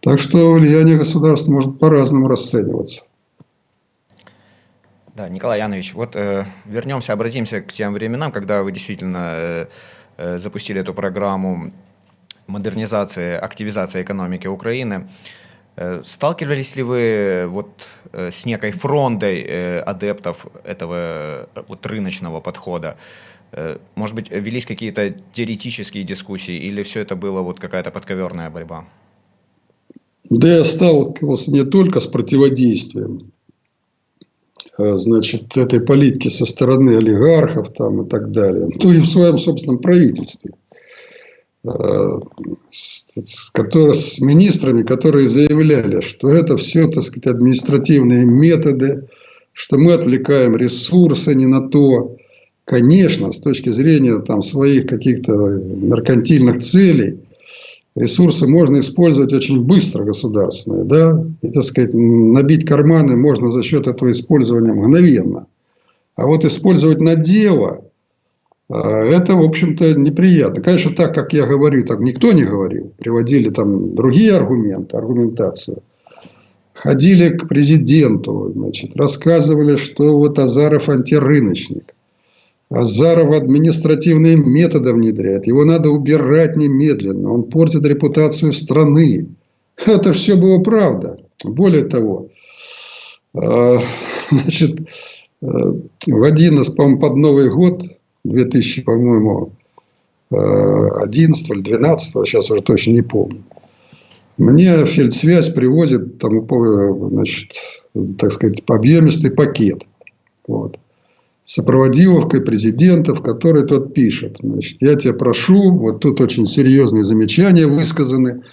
так 0.00 0.18
что 0.18 0.52
влияние 0.52 0.96
государства 0.96 1.52
может 1.52 1.78
по-разному 1.78 2.28
расцениваться. 2.28 3.04
Да, 5.20 5.28
Николай 5.28 5.58
Янович, 5.58 5.92
вот 5.92 6.16
э, 6.16 6.46
вернемся, 6.64 7.12
обратимся 7.12 7.60
к 7.60 7.66
тем 7.66 7.92
временам, 7.92 8.32
когда 8.32 8.62
вы 8.62 8.72
действительно 8.72 9.32
э, 9.34 9.66
э, 10.16 10.38
запустили 10.38 10.80
эту 10.80 10.94
программу 10.94 11.72
модернизации, 12.46 13.34
активизации 13.34 14.00
экономики 14.00 14.46
Украины. 14.46 15.08
Э, 15.76 16.00
сталкивались 16.06 16.74
ли 16.74 16.82
вы 16.82 17.44
вот 17.48 17.68
э, 18.12 18.30
с 18.30 18.46
некой 18.46 18.70
фрондой 18.70 19.42
э, 19.42 19.80
адептов 19.80 20.46
этого 20.64 20.94
э, 21.54 21.62
вот 21.68 21.84
рыночного 21.84 22.40
подхода? 22.40 22.96
Э, 23.52 23.76
может 23.96 24.14
быть, 24.14 24.30
велись 24.30 24.64
какие-то 24.64 25.10
теоретические 25.34 26.04
дискуссии 26.04 26.56
или 26.56 26.82
все 26.82 27.00
это 27.00 27.14
было 27.14 27.42
вот 27.42 27.60
какая-то 27.60 27.90
подковерная 27.90 28.48
борьба? 28.48 28.86
Да 30.30 30.48
я 30.48 30.64
сталкивался 30.64 31.50
не 31.52 31.64
только 31.64 32.00
с 32.00 32.06
противодействием, 32.06 33.32
Э, 33.39 33.39
значит, 34.96 35.56
этой 35.56 35.80
политики 35.80 36.28
со 36.28 36.46
стороны 36.46 36.96
олигархов 36.96 37.72
там, 37.72 38.02
и 38.02 38.08
так 38.08 38.30
далее, 38.30 38.68
то 38.78 38.92
и 38.92 38.98
в 38.98 39.06
своем 39.06 39.38
собственном 39.38 39.78
правительстве. 39.78 40.52
Э, 41.64 42.20
с, 42.68 43.50
который, 43.50 43.94
с 43.94 44.20
министрами, 44.20 44.82
которые 44.82 45.28
заявляли, 45.28 46.00
что 46.00 46.28
это 46.28 46.56
все, 46.56 46.88
так 46.88 47.04
сказать, 47.04 47.26
административные 47.26 48.24
методы, 48.24 49.08
что 49.52 49.76
мы 49.76 49.92
отвлекаем 49.92 50.56
ресурсы 50.56 51.34
не 51.34 51.46
на 51.46 51.68
то. 51.68 52.16
Конечно, 52.64 53.32
с 53.32 53.40
точки 53.40 53.70
зрения 53.70 54.18
там, 54.20 54.42
своих 54.42 54.86
каких-то 54.86 55.32
меркантильных 55.32 56.58
целей– 56.62 57.18
ресурсы 57.96 58.46
можно 58.46 58.78
использовать 58.78 59.32
очень 59.32 59.62
быстро 59.62 60.04
государственные, 60.04 60.84
да, 60.84 61.24
и, 61.42 61.48
так 61.48 61.64
сказать, 61.64 61.92
набить 61.92 62.66
карманы 62.66 63.16
можно 63.16 63.50
за 63.50 63.62
счет 63.62 63.86
этого 63.86 64.10
использования 64.10 64.72
мгновенно. 64.72 65.46
А 66.16 66.26
вот 66.26 66.44
использовать 66.44 67.00
на 67.00 67.14
дело, 67.14 67.84
а, 68.68 69.02
это, 69.04 69.34
в 69.34 69.42
общем-то, 69.42 69.94
неприятно. 69.94 70.62
Конечно, 70.62 70.94
так, 70.94 71.14
как 71.14 71.32
я 71.32 71.46
говорю, 71.46 71.84
так 71.84 72.00
никто 72.00 72.32
не 72.32 72.44
говорил. 72.44 72.92
Приводили 72.98 73.48
там 73.50 73.94
другие 73.94 74.34
аргументы, 74.34 74.96
аргументацию. 74.96 75.82
Ходили 76.72 77.36
к 77.36 77.48
президенту, 77.48 78.52
значит, 78.54 78.96
рассказывали, 78.96 79.76
что 79.76 80.16
вот 80.16 80.38
Азаров 80.38 80.88
антирыночник. 80.88 81.94
Азаров 82.70 83.34
административные 83.34 84.36
методы 84.36 84.94
внедряет. 84.94 85.46
Его 85.46 85.64
надо 85.64 85.90
убирать 85.90 86.56
немедленно. 86.56 87.32
Он 87.32 87.42
портит 87.42 87.84
репутацию 87.84 88.52
страны. 88.52 89.28
Это 89.86 90.12
все 90.12 90.36
было 90.36 90.60
правда. 90.60 91.18
Более 91.44 91.84
того, 91.84 92.28
а, 93.34 93.78
значит, 94.30 94.80
э, 94.80 95.46
в 96.06 96.22
один 96.22 96.60
из, 96.60 96.70
по 96.70 96.96
под 96.96 97.16
Новый 97.16 97.50
год, 97.50 97.82
2000, 98.24 98.82
по-моему, 98.82 99.52
11 100.30 101.50
или 101.50 101.60
12, 101.62 102.28
сейчас 102.28 102.52
уже 102.52 102.62
точно 102.62 102.92
не 102.92 103.02
помню, 103.02 103.42
мне 104.38 104.86
фельдсвязь 104.86 105.48
привозит 105.48 106.18
там, 106.18 106.46
значит, 107.10 107.52
так 108.16 108.30
сказать, 108.30 108.62
объемистый 108.68 109.32
пакет. 109.32 109.84
Вот 110.46 110.78
сопроводиловкой 111.50 112.42
президента, 112.42 113.12
в 113.12 113.22
которой 113.22 113.66
тот 113.66 113.92
пишет. 113.92 114.36
Значит, 114.40 114.76
я 114.78 114.94
тебя 114.94 115.14
прошу, 115.14 115.72
вот 115.72 115.98
тут 115.98 116.20
очень 116.20 116.46
серьезные 116.46 117.02
замечания 117.02 117.66
высказаны 117.66 118.44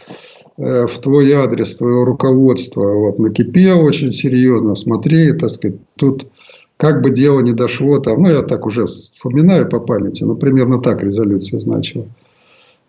э, 0.58 0.88
в 0.88 0.98
твой 0.98 1.32
адрес, 1.34 1.78
твоего 1.78 2.06
руководства. 2.06 2.92
Вот 2.92 3.20
накипел 3.20 3.82
очень 3.82 4.10
серьезно, 4.10 4.74
смотри, 4.74 5.32
так 5.34 5.52
сказать, 5.52 5.78
тут 5.96 6.26
как 6.78 7.04
бы 7.04 7.12
дело 7.12 7.42
не 7.42 7.52
дошло, 7.52 8.00
там, 8.00 8.24
ну, 8.24 8.30
я 8.30 8.42
так 8.42 8.66
уже 8.66 8.88
вспоминаю 8.88 9.70
по 9.70 9.80
памяти, 9.80 10.24
ну, 10.24 10.36
примерно 10.36 10.82
так 10.82 11.04
резолюция 11.04 11.60
значила. 11.60 12.08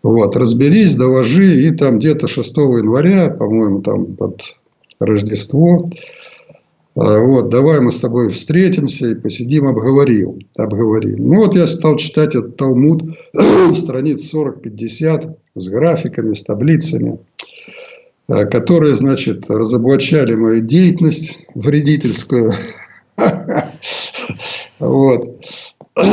Вот, 0.03 0.37
разберись, 0.37 0.97
доложи, 0.97 1.67
и 1.67 1.71
там 1.71 1.99
где-то 1.99 2.29
6 2.29 2.57
января, 2.57 3.29
по-моему, 3.29 3.83
там 3.83 4.07
под 4.17 4.41
Рождество, 5.01 5.91
вот, 6.99 7.49
давай 7.49 7.81
мы 7.81 7.93
с 7.93 8.01
тобой 8.01 8.29
встретимся 8.29 9.07
и 9.07 9.15
посидим, 9.15 9.69
обговорим. 9.69 10.41
обговорим. 10.57 11.29
Ну, 11.29 11.37
вот 11.37 11.55
я 11.55 11.69
стал 11.69 11.95
читать 11.97 12.35
этот 12.35 12.57
Талмуд, 12.57 13.05
страниц 13.77 14.35
40-50, 14.35 15.37
с 15.55 15.69
графиками, 15.69 16.35
с 16.35 16.43
таблицами, 16.43 17.21
а, 18.27 18.47
которые, 18.47 18.97
значит, 18.97 19.49
разоблачали 19.49 20.35
мою 20.35 20.61
деятельность 20.61 21.39
вредительскую. 21.55 22.53
Вот. 24.81 25.45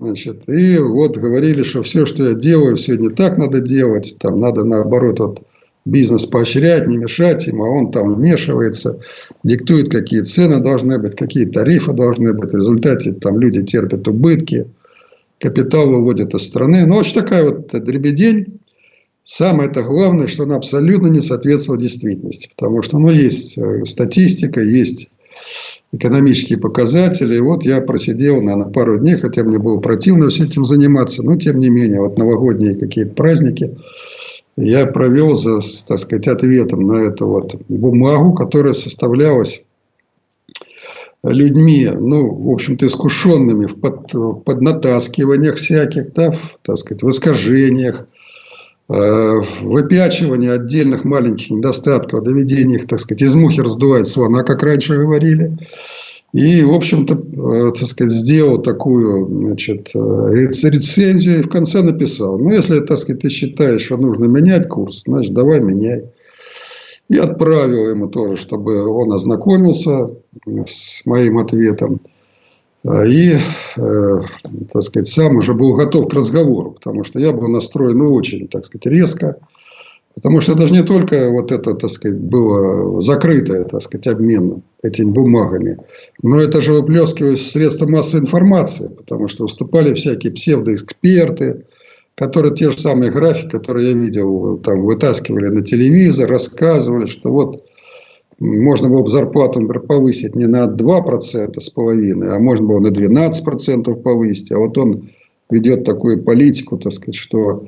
Значит, 0.00 0.48
и 0.48 0.78
вот 0.78 1.16
говорили, 1.16 1.62
что 1.62 1.82
все, 1.82 2.04
что 2.04 2.24
я 2.24 2.34
делаю, 2.34 2.76
все 2.76 2.96
не 2.96 3.08
так 3.08 3.38
надо 3.38 3.60
делать. 3.60 4.16
Там 4.18 4.40
надо 4.40 4.64
наоборот 4.64 5.20
вот 5.20 5.42
бизнес 5.84 6.26
поощрять, 6.26 6.86
не 6.86 6.96
мешать 6.96 7.46
ему, 7.46 7.64
а 7.64 7.68
он 7.68 7.90
там 7.90 8.14
вмешивается, 8.14 9.00
диктует, 9.42 9.90
какие 9.90 10.20
цены 10.20 10.60
должны 10.60 10.98
быть, 10.98 11.14
какие 11.14 11.44
тарифы 11.44 11.92
должны 11.92 12.32
быть. 12.32 12.52
В 12.52 12.56
результате 12.56 13.12
там 13.12 13.38
люди 13.38 13.62
терпят 13.62 14.08
убытки, 14.08 14.66
капитал 15.38 15.88
выводят 15.88 16.34
из 16.34 16.42
страны. 16.42 16.86
Ну, 16.86 16.96
очень 16.96 17.14
такая 17.14 17.44
вот 17.44 17.68
дребедень. 17.68 18.60
Самое 19.24 19.70
это 19.70 19.82
главное, 19.82 20.26
что 20.26 20.44
она 20.44 20.56
абсолютно 20.56 21.08
не 21.08 21.20
соответствовала 21.20 21.80
действительности. 21.80 22.50
Потому 22.56 22.82
что 22.82 22.98
ну, 22.98 23.10
есть 23.10 23.56
э, 23.56 23.84
статистика, 23.86 24.60
есть 24.60 25.08
экономические 25.92 26.58
показатели. 26.58 27.36
И 27.36 27.40
вот 27.40 27.64
я 27.64 27.80
просидел, 27.80 28.42
наверное, 28.42 28.70
пару 28.70 28.98
дней, 28.98 29.16
хотя 29.16 29.42
мне 29.42 29.58
было 29.58 29.78
противно 29.78 30.28
все 30.28 30.44
этим 30.44 30.66
заниматься. 30.66 31.22
Но, 31.22 31.36
тем 31.36 31.58
не 31.58 31.70
менее, 31.70 32.00
вот 32.00 32.18
новогодние 32.18 32.74
какие-то 32.74 33.14
праздники– 33.14 33.74
я 34.56 34.86
провел 34.86 35.34
за, 35.34 35.58
так 35.86 35.98
сказать, 35.98 36.28
ответом 36.28 36.86
на 36.86 36.96
эту 36.96 37.26
вот 37.26 37.54
бумагу, 37.68 38.34
которая 38.34 38.72
составлялась 38.72 39.62
людьми, 41.24 41.88
ну, 41.88 42.28
в 42.34 42.50
общем-то, 42.50 42.86
искушенными 42.86 43.66
в, 43.66 43.80
под, 43.80 44.12
в 44.12 44.34
поднатаскиваниях 44.40 45.56
всяких, 45.56 46.12
да, 46.12 46.30
в, 46.30 46.58
так 46.62 46.76
сказать, 46.76 47.02
в 47.02 47.08
искажениях, 47.08 48.06
э, 48.88 49.40
выпячивании 49.62 50.50
отдельных 50.50 51.04
маленьких 51.04 51.50
недостатков, 51.50 52.22
доведении 52.22 52.76
их, 52.76 52.86
так 52.86 53.00
сказать, 53.00 53.22
из 53.22 53.34
мухи 53.34 53.60
раздувает 53.60 54.06
слона, 54.06 54.42
как 54.42 54.62
раньше 54.62 54.96
говорили. 54.96 55.56
И, 56.34 56.64
в 56.64 56.74
общем-то, 56.74 57.14
э, 57.14 57.72
так 57.78 57.88
сказать, 57.88 58.12
сделал 58.12 58.60
такую 58.60 59.28
значит, 59.38 59.92
э, 59.94 59.98
рецензию 60.34 61.38
и 61.38 61.42
в 61.42 61.48
конце 61.48 61.80
написал, 61.80 62.36
ну, 62.38 62.50
если, 62.50 62.80
так 62.80 62.98
сказать, 62.98 63.22
ты 63.22 63.28
считаешь, 63.28 63.82
что 63.82 63.96
нужно 63.96 64.24
менять 64.24 64.68
курс, 64.68 65.04
значит, 65.06 65.32
давай 65.32 65.60
меняй. 65.60 66.02
И 67.08 67.18
отправил 67.18 67.88
ему 67.88 68.08
тоже, 68.08 68.36
чтобы 68.36 68.84
он 68.84 69.12
ознакомился 69.12 70.10
с 70.66 71.06
моим 71.06 71.38
ответом. 71.38 72.00
И, 72.84 73.38
э, 73.76 74.20
так 74.72 74.82
сказать, 74.82 75.06
сам 75.06 75.36
уже 75.36 75.54
был 75.54 75.74
готов 75.74 76.08
к 76.08 76.14
разговору, 76.14 76.72
потому 76.72 77.04
что 77.04 77.20
я 77.20 77.30
был 77.30 77.46
настроен 77.46 78.00
очень, 78.00 78.48
так 78.48 78.64
сказать, 78.64 78.86
резко. 78.86 79.36
Потому 80.14 80.40
что 80.40 80.52
это 80.52 80.68
же 80.68 80.74
не 80.74 80.82
только 80.82 81.28
вот 81.28 81.50
это, 81.50 81.74
так 81.74 81.90
сказать, 81.90 82.18
было 82.18 83.00
закрытое, 83.00 83.64
так 83.64 83.82
сказать, 83.82 84.06
обмен 84.06 84.62
этими 84.82 85.10
бумагами, 85.10 85.78
но 86.22 86.40
это 86.40 86.60
же 86.60 86.72
выплескивалось 86.72 87.50
средства 87.50 87.86
массовой 87.86 88.22
информации, 88.22 88.88
потому 88.88 89.26
что 89.26 89.42
выступали 89.42 89.92
всякие 89.94 90.32
псевдоэксперты, 90.32 91.64
которые 92.14 92.54
те 92.54 92.70
же 92.70 92.78
самые 92.78 93.10
графики, 93.10 93.50
которые 93.50 93.90
я 93.90 93.96
видел, 93.96 94.58
там 94.58 94.82
вытаскивали 94.82 95.48
на 95.48 95.62
телевизор, 95.62 96.30
рассказывали, 96.30 97.06
что 97.06 97.30
вот 97.30 97.64
можно 98.38 98.88
было 98.88 99.02
бы 99.02 99.08
зарплату, 99.08 99.60
например, 99.60 99.86
повысить 99.86 100.36
не 100.36 100.46
на 100.46 100.66
2% 100.66 101.60
с 101.60 101.70
половиной, 101.70 102.36
а 102.36 102.38
можно 102.38 102.66
было 102.66 102.80
на 102.80 102.88
12% 102.88 103.94
повысить. 104.02 104.52
А 104.52 104.58
вот 104.58 104.76
он 104.78 105.10
ведет 105.54 105.84
такую 105.84 106.22
политику, 106.22 106.76
так 106.76 106.92
сказать, 106.92 107.14
что 107.14 107.66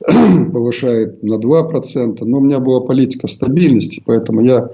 повышает 0.52 1.22
на 1.22 1.34
2%. 1.34 2.24
Но 2.24 2.38
у 2.38 2.40
меня 2.40 2.60
была 2.60 2.80
политика 2.80 3.26
стабильности, 3.26 4.02
поэтому 4.06 4.42
я 4.42 4.70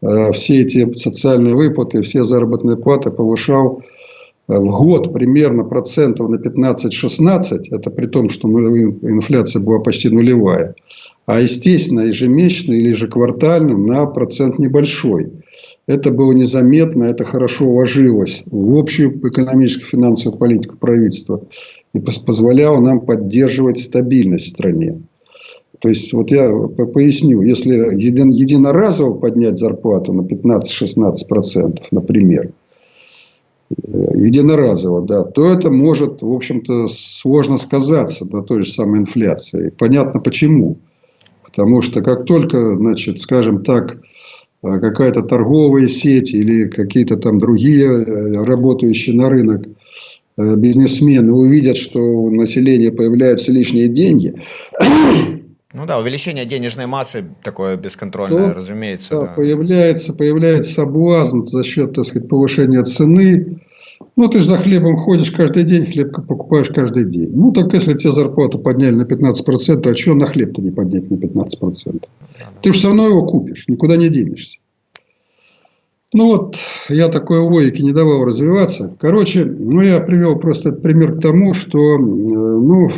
э, 0.00 0.32
все 0.32 0.62
эти 0.62 0.92
социальные 0.94 1.54
выплаты, 1.54 2.02
все 2.02 2.24
заработные 2.24 2.76
платы 2.76 3.10
повышал 3.10 3.82
Э, 4.48 4.58
в 4.58 4.70
год 4.70 5.12
примерно 5.12 5.64
процентов 5.64 6.28
на 6.28 6.36
15-16, 6.36 7.68
это 7.70 7.90
при 7.90 8.06
том, 8.06 8.28
что 8.28 8.48
инфляция 8.48 9.62
была 9.62 9.78
почти 9.78 10.08
нулевая, 10.08 10.74
а 11.26 11.40
естественно 11.40 12.00
ежемесячно 12.00 12.72
или 12.72 12.88
ежеквартально 12.88 13.76
на 13.76 14.06
процент 14.06 14.58
небольшой. 14.58 15.32
Это 15.86 16.12
было 16.12 16.32
незаметно, 16.32 17.04
это 17.04 17.24
хорошо 17.24 17.68
ложилось 17.68 18.42
в 18.46 18.76
общую 18.78 19.18
экономическую 19.28 19.88
финансовую 19.88 20.38
политику 20.38 20.76
правительства 20.76 21.42
и 21.94 22.00
позволяло 22.00 22.80
нам 22.80 23.00
поддерживать 23.00 23.78
стабильность 23.78 24.46
в 24.46 24.50
стране. 24.50 25.02
То 25.78 25.88
есть, 25.88 26.12
вот 26.12 26.30
я 26.30 26.48
поясню, 26.94 27.42
если 27.42 27.74
единоразово 27.74 29.14
поднять 29.14 29.58
зарплату 29.58 30.12
на 30.12 30.22
15-16%, 30.22 31.80
например– 31.90 32.52
единоразово, 34.14 35.02
да, 35.02 35.22
то 35.24 35.46
это 35.46 35.70
может, 35.70 36.22
в 36.22 36.32
общем-то, 36.32 36.88
сложно 36.88 37.56
сказаться 37.56 38.26
на 38.30 38.42
той 38.42 38.62
же 38.62 38.70
самой 38.70 39.00
инфляции. 39.00 39.72
Понятно 39.78 40.20
почему. 40.20 40.78
Потому 41.44 41.80
что 41.80 42.02
как 42.02 42.24
только, 42.24 42.76
значит, 42.76 43.20
скажем 43.20 43.62
так, 43.62 43.98
какая-то 44.62 45.22
торговая 45.22 45.88
сеть 45.88 46.32
или 46.32 46.68
какие-то 46.68 47.16
там 47.16 47.38
другие 47.38 47.88
э, 47.88 48.44
работающие 48.44 49.14
на 49.14 49.28
рынок 49.28 49.66
э, 49.66 49.70
бизнесмены 50.36 51.32
увидят, 51.32 51.76
что 51.76 52.00
у 52.00 52.30
населения 52.30 52.90
появляются 52.90 53.52
лишние 53.52 53.88
деньги, 53.88 54.34
ну 55.74 55.86
да, 55.86 55.98
увеличение 55.98 56.44
денежной 56.44 56.86
массы 56.86 57.24
такое 57.42 57.76
бесконтрольное, 57.76 58.48
то, 58.48 58.54
разумеется. 58.54 59.10
Да, 59.10 59.20
да. 59.22 59.26
Появляется, 59.28 60.12
появляется 60.12 60.74
соблазн 60.74 61.42
за 61.44 61.62
счет, 61.62 61.94
так 61.94 62.04
сказать, 62.04 62.28
повышения 62.28 62.82
цены. 62.82 63.58
Ну, 64.16 64.28
ты 64.28 64.40
за 64.40 64.58
хлебом 64.58 64.96
ходишь 64.96 65.30
каждый 65.30 65.62
день, 65.62 65.86
хлеб 65.86 66.14
покупаешь 66.26 66.68
каждый 66.68 67.06
день. 67.06 67.30
Ну, 67.32 67.52
так 67.52 67.72
если 67.72 67.94
тебе 67.94 68.12
зарплату 68.12 68.58
подняли 68.58 68.94
на 68.94 69.04
15%, 69.04 69.88
а 69.88 69.96
что 69.96 70.14
на 70.14 70.26
хлеб-то 70.26 70.60
не 70.60 70.70
поднять 70.70 71.10
на 71.10 71.14
15%? 71.14 72.04
Ты 72.60 72.72
же 72.72 72.78
все 72.78 72.88
равно 72.88 73.08
его 73.08 73.24
купишь, 73.24 73.64
никуда 73.68 73.96
не 73.96 74.10
денешься. 74.10 74.58
Ну 76.14 76.26
вот, 76.26 76.56
я 76.90 77.08
такой 77.08 77.38
логики 77.38 77.80
не 77.80 77.92
давал 77.92 78.24
развиваться. 78.24 78.94
Короче, 79.00 79.46
ну 79.46 79.80
я 79.80 79.98
привел 80.00 80.38
просто 80.38 80.72
пример 80.72 81.16
к 81.16 81.22
тому, 81.22 81.54
что, 81.54 81.94
э, 81.94 81.98
ну, 81.98 82.90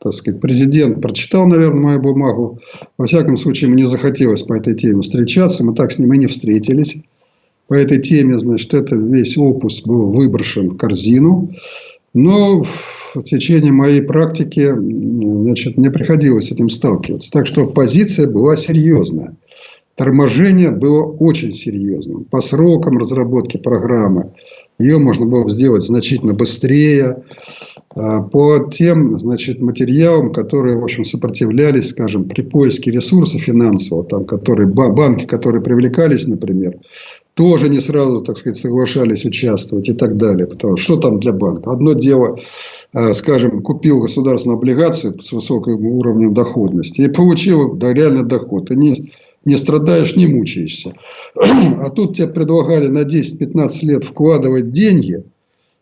так 0.00 0.12
сказать, 0.12 0.40
президент 0.40 1.02
прочитал, 1.02 1.48
наверное, 1.48 1.80
мою 1.80 2.00
бумагу. 2.00 2.60
Во 2.96 3.06
всяком 3.06 3.36
случае, 3.36 3.70
мне 3.70 3.84
захотелось 3.86 4.44
по 4.44 4.54
этой 4.54 4.76
теме 4.76 5.02
встречаться. 5.02 5.64
Мы 5.64 5.74
так 5.74 5.90
с 5.90 5.98
ним 5.98 6.12
и 6.12 6.18
не 6.18 6.28
встретились. 6.28 6.96
По 7.66 7.74
этой 7.74 8.00
теме, 8.00 8.38
значит, 8.38 8.72
это 8.72 8.94
весь 8.94 9.36
опус 9.36 9.82
был 9.82 10.12
выброшен 10.12 10.70
в 10.70 10.76
корзину. 10.76 11.50
Но 12.14 12.62
в 12.62 13.22
течение 13.24 13.72
моей 13.72 14.02
практики, 14.02 14.72
значит, 14.72 15.76
мне 15.76 15.90
приходилось 15.90 16.46
с 16.46 16.52
этим 16.52 16.68
сталкиваться. 16.68 17.32
Так 17.32 17.48
что 17.48 17.66
позиция 17.66 18.28
была 18.28 18.54
серьезная 18.54 19.34
торможение 20.00 20.70
было 20.70 21.02
очень 21.02 21.52
серьезным. 21.52 22.24
По 22.24 22.40
срокам 22.40 22.96
разработки 22.96 23.58
программы 23.58 24.32
ее 24.78 24.96
можно 24.96 25.26
было 25.26 25.50
сделать 25.50 25.82
значительно 25.82 26.32
быстрее. 26.32 27.22
А, 27.94 28.22
по 28.22 28.70
тем 28.72 29.18
значит, 29.18 29.60
материалам, 29.60 30.32
которые 30.32 30.78
в 30.78 30.84
общем, 30.84 31.04
сопротивлялись, 31.04 31.90
скажем, 31.90 32.24
при 32.24 32.40
поиске 32.40 32.90
ресурсов 32.90 33.42
финансового, 33.42 34.06
там, 34.06 34.24
которые, 34.24 34.68
банки, 34.68 35.26
которые 35.26 35.60
привлекались, 35.60 36.26
например, 36.26 36.78
тоже 37.34 37.68
не 37.68 37.80
сразу, 37.80 38.22
так 38.22 38.38
сказать, 38.38 38.56
соглашались 38.56 39.26
участвовать 39.26 39.90
и 39.90 39.92
так 39.92 40.16
далее. 40.16 40.46
Потому 40.46 40.78
что 40.78 40.94
что 40.94 40.96
там 40.96 41.20
для 41.20 41.34
банка? 41.34 41.72
Одно 41.72 41.92
дело, 41.92 42.38
а, 42.94 43.12
скажем, 43.12 43.60
купил 43.60 44.00
государственную 44.00 44.56
облигацию 44.56 45.20
с 45.20 45.30
высоким 45.30 45.84
уровнем 45.84 46.32
доходности 46.32 47.02
и 47.02 47.08
получил 47.08 47.74
да, 47.74 47.92
реальный 47.92 48.24
доход. 48.24 48.70
И 48.70 48.76
не 48.76 49.10
не 49.44 49.56
страдаешь, 49.56 50.16
не 50.16 50.26
мучаешься. 50.26 50.94
А 51.34 51.88
тут 51.90 52.16
тебе 52.16 52.28
предлагали 52.28 52.88
на 52.88 53.02
10-15 53.02 53.70
лет 53.82 54.04
вкладывать 54.04 54.70
деньги, 54.70 55.24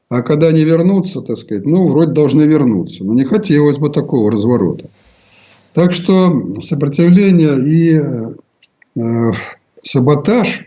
а 0.09 0.23
когда 0.23 0.49
они 0.49 0.64
вернутся, 0.64 1.21
так 1.21 1.37
сказать, 1.37 1.66
ну, 1.66 1.88
вроде 1.88 2.12
должны 2.12 2.42
вернуться. 2.42 3.05
Но 3.05 3.12
не 3.14 3.25
хотелось 3.25 3.79
бы 3.79 3.90
такого 3.90 4.31
разворота. 4.31 4.88
Так 5.75 5.92
что 5.92 6.61
сопротивление 6.62 7.59
и 7.59 8.01
э, 9.01 9.33
саботаж 9.83 10.64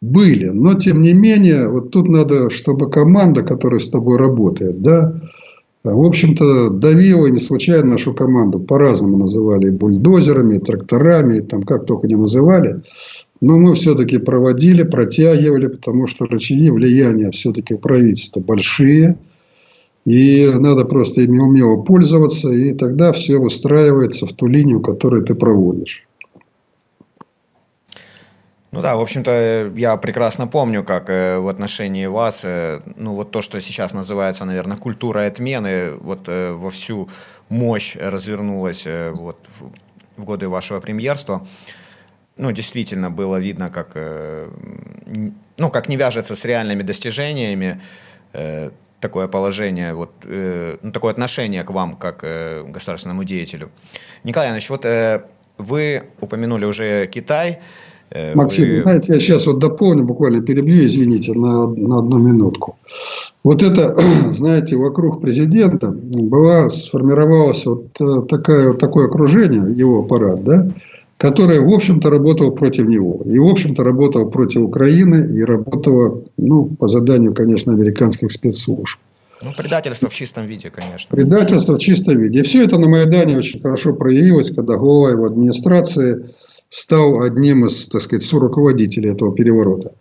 были. 0.00 0.48
Но, 0.48 0.74
тем 0.74 1.02
не 1.02 1.12
менее, 1.12 1.68
вот 1.68 1.90
тут 1.90 2.08
надо, 2.08 2.48
чтобы 2.50 2.90
команда, 2.90 3.42
которая 3.42 3.80
с 3.80 3.90
тобой 3.90 4.16
работает, 4.16 4.80
да, 4.80 5.20
в 5.84 6.04
общем-то, 6.04 6.70
давила 6.70 7.26
не 7.26 7.40
случайно 7.40 7.92
нашу 7.92 8.14
команду. 8.14 8.60
По-разному 8.60 9.18
называли 9.18 9.70
бульдозерами, 9.70 10.58
тракторами, 10.58 11.40
там 11.40 11.64
как 11.64 11.86
только 11.86 12.06
не 12.06 12.14
называли. 12.14 12.82
Но 13.40 13.58
мы 13.58 13.74
все-таки 13.74 14.18
проводили, 14.18 14.84
протягивали, 14.84 15.66
потому 15.66 16.06
что 16.06 16.26
рычаги 16.26 16.70
влияния 16.70 17.32
все-таки 17.32 17.74
у 17.74 17.78
правительства 17.78 18.38
большие. 18.38 19.18
И 20.04 20.50
надо 20.54 20.84
просто 20.84 21.22
ими 21.22 21.38
умело 21.38 21.82
пользоваться, 21.82 22.52
и 22.52 22.72
тогда 22.74 23.12
все 23.12 23.38
выстраивается 23.38 24.26
в 24.26 24.32
ту 24.32 24.46
линию, 24.46 24.80
которую 24.80 25.24
ты 25.24 25.34
проводишь. 25.34 26.06
Ну 28.72 28.80
да, 28.80 28.96
в 28.96 29.00
общем-то, 29.02 29.70
я 29.76 29.98
прекрасно 29.98 30.46
помню, 30.46 30.82
как 30.82 31.10
э, 31.10 31.36
в 31.38 31.48
отношении 31.48 32.06
вас, 32.06 32.40
э, 32.42 32.80
ну 32.96 33.12
вот 33.12 33.30
то, 33.30 33.42
что 33.42 33.60
сейчас 33.60 33.92
называется, 33.92 34.46
наверное, 34.46 34.78
культура 34.78 35.26
отмены, 35.26 35.90
вот 35.90 36.20
э, 36.26 36.52
во 36.52 36.70
всю 36.70 37.10
мощь 37.50 37.96
развернулась 37.96 38.86
вот 39.12 39.36
в 40.16 40.24
годы 40.24 40.48
вашего 40.48 40.80
премьерства. 40.80 41.46
Ну, 42.38 42.50
действительно, 42.50 43.10
было 43.10 43.36
видно, 43.36 43.68
как, 43.68 43.94
ну, 45.58 45.70
как 45.70 45.88
не 45.88 45.96
вяжется 45.96 46.34
с 46.34 46.46
реальными 46.46 46.82
достижениями 46.82 47.82
такое 49.00 49.28
положение, 49.28 49.92
вот, 49.92 50.12
ну, 50.24 50.92
такое 50.92 51.12
отношение 51.12 51.62
к 51.62 51.70
вам, 51.70 51.96
как 51.96 52.20
государственному 52.72 53.24
деятелю. 53.24 53.70
Николай 54.24 54.48
Иванович, 54.48 54.70
вот 54.70 54.86
вы 55.58 56.04
упомянули 56.20 56.64
уже 56.64 57.06
Китай, 57.06 57.58
Э, 57.58 57.58
Максим, 58.34 58.68
вы... 58.68 58.82
знаете, 58.82 59.14
я 59.14 59.20
сейчас 59.20 59.46
вот 59.46 59.58
дополню, 59.58 60.04
буквально 60.04 60.42
перебью, 60.42 60.84
извините, 60.84 61.32
на, 61.32 61.66
на 61.66 61.98
одну 61.98 62.18
минутку. 62.18 62.76
Вот 63.44 63.62
это, 63.62 63.96
знаете, 64.32 64.76
вокруг 64.76 65.20
президента 65.20 65.90
была, 65.90 66.68
сформировалось 66.68 67.64
вот, 67.66 67.86
э, 68.00 68.22
такая, 68.28 68.68
вот 68.68 68.78
такое 68.78 69.06
окружение, 69.06 69.64
его 69.74 70.00
аппарат, 70.00 70.44
да, 70.44 70.68
которая, 71.16 71.60
в 71.60 71.72
общем-то, 71.72 72.10
работала 72.10 72.50
против 72.50 72.84
него. 72.84 73.22
И, 73.24 73.38
в 73.38 73.46
общем-то, 73.46 73.84
работала 73.84 74.28
против 74.28 74.62
Украины 74.62 75.32
и 75.34 75.42
работала, 75.44 76.20
ну, 76.36 76.66
по 76.66 76.88
заданию, 76.88 77.32
конечно, 77.32 77.72
американских 77.72 78.32
спецслужб. 78.32 78.98
Ну, 79.40 79.50
предательство 79.56 80.08
в 80.08 80.14
чистом 80.14 80.46
виде, 80.46 80.70
конечно. 80.70 81.16
Предательство 81.16 81.76
в 81.76 81.80
чистом 81.80 82.18
виде. 82.18 82.40
И 82.40 82.42
все 82.42 82.64
это 82.64 82.78
на 82.78 82.88
Майдане 82.88 83.36
очень 83.36 83.60
хорошо 83.60 83.92
проявилось, 83.92 84.50
когда 84.50 84.76
глава 84.76 85.10
его 85.10 85.26
администрации 85.26 86.30
стал 86.72 87.20
одним 87.20 87.66
из, 87.66 87.86
так 87.86 88.00
сказать, 88.00 88.32
руководителей 88.32 89.10
этого 89.10 89.34
переворота. 89.34 89.92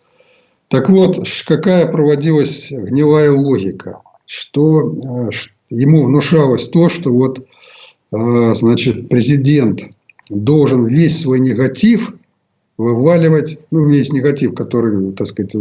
Так 0.70 0.90
вот, 0.90 1.20
какая 1.46 1.86
проводилась 1.86 2.72
гнилая 2.72 3.30
логика, 3.32 4.00
что 4.26 4.90
э, 4.90 5.30
ему 5.70 6.06
внушалось 6.06 6.70
то, 6.70 6.88
что 6.88 7.12
вот, 7.12 7.40
э, 8.14 8.56
значит, 8.56 9.10
президент 9.10 9.82
должен 10.30 10.86
весь 10.86 11.20
свой 11.20 11.42
негатив 11.42 12.14
вываливать, 12.78 13.60
ну, 13.70 13.86
весь 13.86 14.14
негатив, 14.14 14.56
который, 14.56 15.12
так 15.12 15.28
сказать, 15.28 15.54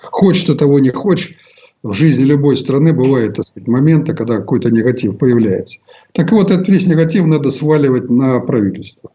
хочешь 0.00 0.44
ты 0.44 0.54
того, 0.54 0.78
не 0.78 0.90
хочешь, 0.90 1.34
в 1.82 1.92
жизни 1.92 2.22
любой 2.22 2.56
страны 2.56 2.92
бывает, 2.92 3.34
так 3.34 3.46
сказать, 3.46 3.66
моменты, 3.66 4.14
когда 4.14 4.36
какой-то 4.36 4.70
негатив 4.70 5.18
появляется. 5.18 5.80
Так 6.12 6.30
вот, 6.30 6.52
этот 6.52 6.68
весь 6.68 6.86
негатив 6.86 7.26
надо 7.26 7.50
сваливать 7.50 8.08
на 8.08 8.38
правительство. 8.38 9.10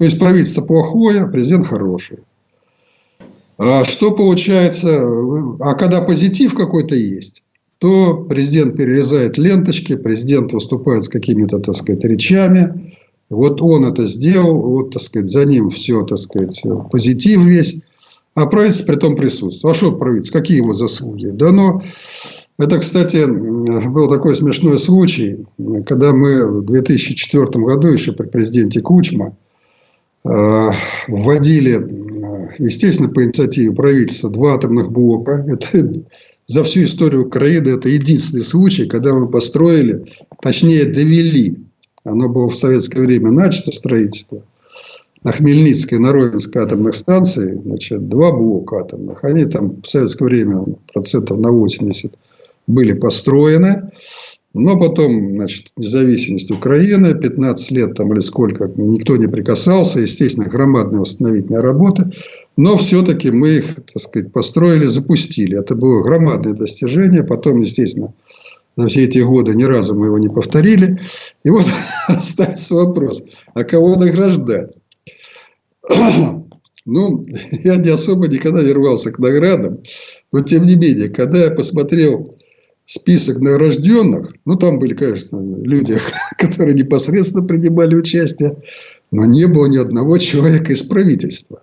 То 0.00 0.04
есть, 0.04 0.18
правительство 0.18 0.62
плохое, 0.62 1.26
президент 1.26 1.66
хороший. 1.66 2.20
А 3.58 3.84
что 3.84 4.12
получается? 4.12 5.06
А 5.60 5.74
когда 5.74 6.00
позитив 6.00 6.54
какой-то 6.54 6.94
есть, 6.94 7.42
то 7.76 8.14
президент 8.14 8.78
перерезает 8.78 9.36
ленточки, 9.36 9.96
президент 9.96 10.54
выступает 10.54 11.04
с 11.04 11.10
какими-то, 11.10 11.58
так 11.58 11.76
сказать, 11.76 12.02
речами. 12.04 12.96
Вот 13.28 13.60
он 13.60 13.84
это 13.84 14.06
сделал, 14.06 14.62
вот, 14.62 14.92
так 14.92 15.02
сказать, 15.02 15.28
за 15.28 15.44
ним 15.44 15.68
все, 15.68 16.00
так 16.00 16.18
сказать, 16.18 16.62
позитив 16.90 17.42
весь. 17.44 17.76
А 18.34 18.46
правительство 18.46 18.94
при 18.94 19.00
том 19.00 19.16
присутствует. 19.16 19.74
А 19.74 19.76
что 19.76 19.92
правительство? 19.92 20.38
Какие 20.38 20.56
его 20.56 20.72
заслуги? 20.72 21.26
Да 21.26 21.52
ну, 21.52 21.82
это, 22.58 22.78
кстати, 22.78 23.26
был 23.26 24.08
такой 24.08 24.34
смешной 24.34 24.78
случай, 24.78 25.44
когда 25.84 26.14
мы 26.14 26.60
в 26.62 26.64
2004 26.64 27.44
году, 27.62 27.88
еще 27.88 28.12
при 28.12 28.28
президенте 28.28 28.80
Кучма, 28.80 29.36
вводили, 30.22 31.78
э, 31.78 32.48
естественно, 32.58 33.08
по 33.08 33.24
инициативе 33.24 33.72
правительства, 33.72 34.30
два 34.30 34.54
атомных 34.54 34.90
блока. 34.90 35.44
Это 35.48 35.92
за 36.46 36.64
всю 36.64 36.84
историю 36.84 37.26
Украины 37.26 37.68
это 37.68 37.88
единственный 37.88 38.44
случай, 38.44 38.86
когда 38.86 39.14
мы 39.14 39.28
построили, 39.28 40.04
точнее 40.42 40.84
довели, 40.84 41.58
оно 42.02 42.28
было 42.28 42.48
в 42.48 42.56
советское 42.56 43.02
время 43.02 43.30
начато 43.30 43.70
строительство– 43.70 44.42
на 45.22 45.32
Хмельницкой, 45.32 45.98
на 45.98 46.12
Ровенской 46.12 46.62
атомных 46.62 46.94
станции, 46.94 47.60
значит, 47.62 48.08
два 48.08 48.32
блока 48.32 48.78
атомных. 48.78 49.22
Они 49.22 49.44
там 49.44 49.82
в 49.82 49.86
советское 49.86 50.24
время 50.24 50.64
процентов 50.92 51.38
на 51.38 51.50
80 51.50 52.14
были 52.66 52.92
построены. 52.94 53.90
Но 54.52 54.78
потом, 54.78 55.36
значит, 55.36 55.68
независимость 55.76 56.50
Украины, 56.50 57.14
15 57.14 57.70
лет 57.70 57.94
там 57.94 58.12
или 58.12 58.20
сколько, 58.20 58.70
никто 58.76 59.16
не 59.16 59.28
прикасался. 59.28 60.00
Естественно, 60.00 60.48
громадные 60.48 61.00
восстановительные 61.00 61.60
работы. 61.60 62.10
Но 62.56 62.76
все-таки 62.76 63.30
мы 63.30 63.50
их, 63.50 63.76
так 63.76 64.02
сказать, 64.02 64.32
построили, 64.32 64.84
запустили. 64.84 65.56
Это 65.58 65.76
было 65.76 66.02
громадное 66.02 66.52
достижение. 66.52 67.22
Потом, 67.22 67.60
естественно, 67.60 68.12
за 68.76 68.88
все 68.88 69.04
эти 69.04 69.18
годы 69.18 69.54
ни 69.54 69.62
разу 69.62 69.94
мы 69.94 70.06
его 70.06 70.18
не 70.18 70.28
повторили. 70.28 70.98
И 71.44 71.50
вот 71.50 71.66
остается 72.08 72.74
вопрос, 72.74 73.22
а 73.54 73.62
кого 73.62 73.96
награждать? 73.96 74.72
Ну, 76.86 77.22
я 77.62 77.76
не 77.76 77.90
особо 77.90 78.26
никогда 78.26 78.62
не 78.62 78.72
рвался 78.72 79.12
к 79.12 79.18
наградам. 79.18 79.80
Но, 80.32 80.40
тем 80.40 80.64
не 80.64 80.76
менее, 80.76 81.10
когда 81.10 81.44
я 81.44 81.50
посмотрел 81.50 82.34
список 82.90 83.38
награжденных, 83.38 84.34
ну, 84.44 84.56
там 84.56 84.80
были, 84.80 84.94
конечно, 84.94 85.38
люди, 85.40 85.96
которые 86.38 86.74
непосредственно 86.74 87.46
принимали 87.46 87.94
участие, 87.94 88.56
но 89.12 89.26
не 89.26 89.46
было 89.46 89.66
ни 89.66 89.78
одного 89.78 90.18
человека 90.18 90.72
из 90.72 90.82
правительства. 90.82 91.62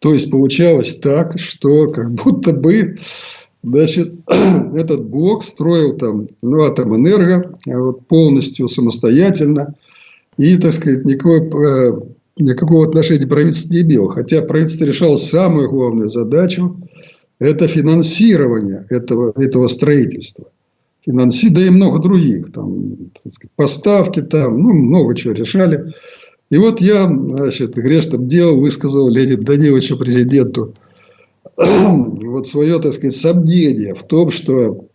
То 0.00 0.12
есть, 0.12 0.30
получалось 0.30 0.98
так, 1.00 1.38
что 1.38 1.90
как 1.90 2.12
будто 2.12 2.52
бы 2.52 2.98
значит, 3.62 4.12
этот 4.74 5.06
блок 5.06 5.42
строил 5.42 5.96
там 5.96 6.28
ну, 6.42 6.64
Атомэнерго 6.64 7.54
вот, 7.66 8.06
полностью 8.06 8.68
самостоятельно. 8.68 9.74
И, 10.36 10.56
так 10.56 10.74
сказать, 10.74 11.04
никакой 11.06 11.40
э, 11.40 11.92
никакого 12.36 12.86
отношения 12.86 13.26
правительство 13.26 13.72
не 13.72 13.80
имело. 13.80 14.12
Хотя 14.12 14.42
правительство 14.42 14.84
решало 14.84 15.16
самую 15.16 15.70
главную 15.70 16.10
задачу– 16.10 16.76
это 17.38 17.68
финансирование 17.68 18.86
этого, 18.90 19.32
этого 19.36 19.68
строительства. 19.68 20.50
Финанси, 21.04 21.48
да 21.50 21.62
и 21.62 21.70
много 21.70 22.00
других. 22.00 22.52
Там, 22.52 23.10
сказать, 23.30 23.52
поставки 23.56 24.20
там, 24.20 24.60
ну, 24.60 24.72
много 24.72 25.14
чего 25.14 25.32
решали. 25.32 25.94
И 26.50 26.58
вот 26.58 26.80
я, 26.80 27.06
значит, 27.06 27.74
грешным 27.74 28.26
делом 28.26 28.60
высказал 28.60 29.08
Леониду 29.08 29.44
Даниловичу, 29.44 29.98
президенту, 29.98 30.74
вот 31.56 32.48
свое, 32.48 32.78
так 32.78 32.92
сказать, 32.92 33.16
сомнение 33.16 33.94
в 33.94 34.02
том, 34.02 34.30
что 34.30 34.88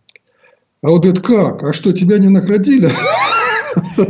а 0.84 0.90
вот 0.90 1.06
это 1.06 1.20
как? 1.22 1.62
А 1.62 1.72
что, 1.72 1.92
тебя 1.92 2.18
не 2.18 2.28
наградили? 2.28 2.90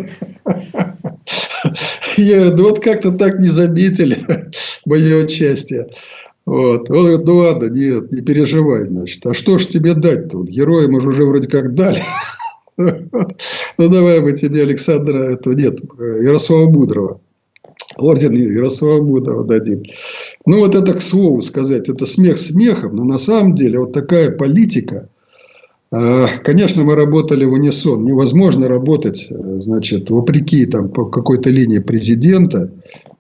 Я 2.16 2.40
говорю, 2.40 2.56
ну 2.56 2.62
вот 2.64 2.82
как-то 2.82 3.12
так 3.12 3.38
не 3.38 3.46
заметили 3.46 4.26
мое 4.84 5.22
участие. 5.22 5.86
Вот. 6.46 6.90
Он 6.90 7.06
говорит, 7.06 7.26
ну 7.26 7.36
ладно, 7.36 7.68
нет, 7.70 8.12
не 8.12 8.20
переживай, 8.20 8.86
значит. 8.86 9.24
А 9.26 9.34
что 9.34 9.58
ж 9.58 9.66
тебе 9.66 9.94
дать-то? 9.94 10.38
Вот 10.38 10.48
героя 10.48 10.88
мы 10.88 11.00
же 11.00 11.08
уже 11.08 11.24
вроде 11.24 11.48
как 11.48 11.74
дали. 11.74 12.02
Ну, 12.76 13.88
давай 13.88 14.20
мы 14.20 14.32
тебе 14.32 14.62
Александра, 14.62 15.34
этого 15.34 15.54
нет, 15.54 15.78
Ярослава 15.96 16.68
Мудрого. 16.68 17.20
Орден 17.96 18.34
Ярослава 18.34 19.00
Мудрого 19.00 19.44
дадим. 19.44 19.84
Ну, 20.44 20.58
вот 20.58 20.74
это 20.74 20.94
к 20.94 21.00
слову 21.00 21.40
сказать, 21.42 21.88
это 21.88 22.04
смех 22.04 22.36
смехом, 22.36 22.96
но 22.96 23.04
на 23.04 23.18
самом 23.18 23.54
деле 23.54 23.78
вот 23.78 23.92
такая 23.92 24.32
политика, 24.32 25.08
конечно, 26.42 26.84
мы 26.84 26.94
работали 26.94 27.44
в 27.44 27.52
унисон. 27.52 28.04
Невозможно 28.04 28.68
работать, 28.68 29.26
э, 29.30 29.60
значит, 29.60 30.10
вопреки 30.10 30.66
там, 30.66 30.88
по 30.88 31.04
какой-то 31.04 31.50
линии 31.50 31.78
президента 31.78 32.70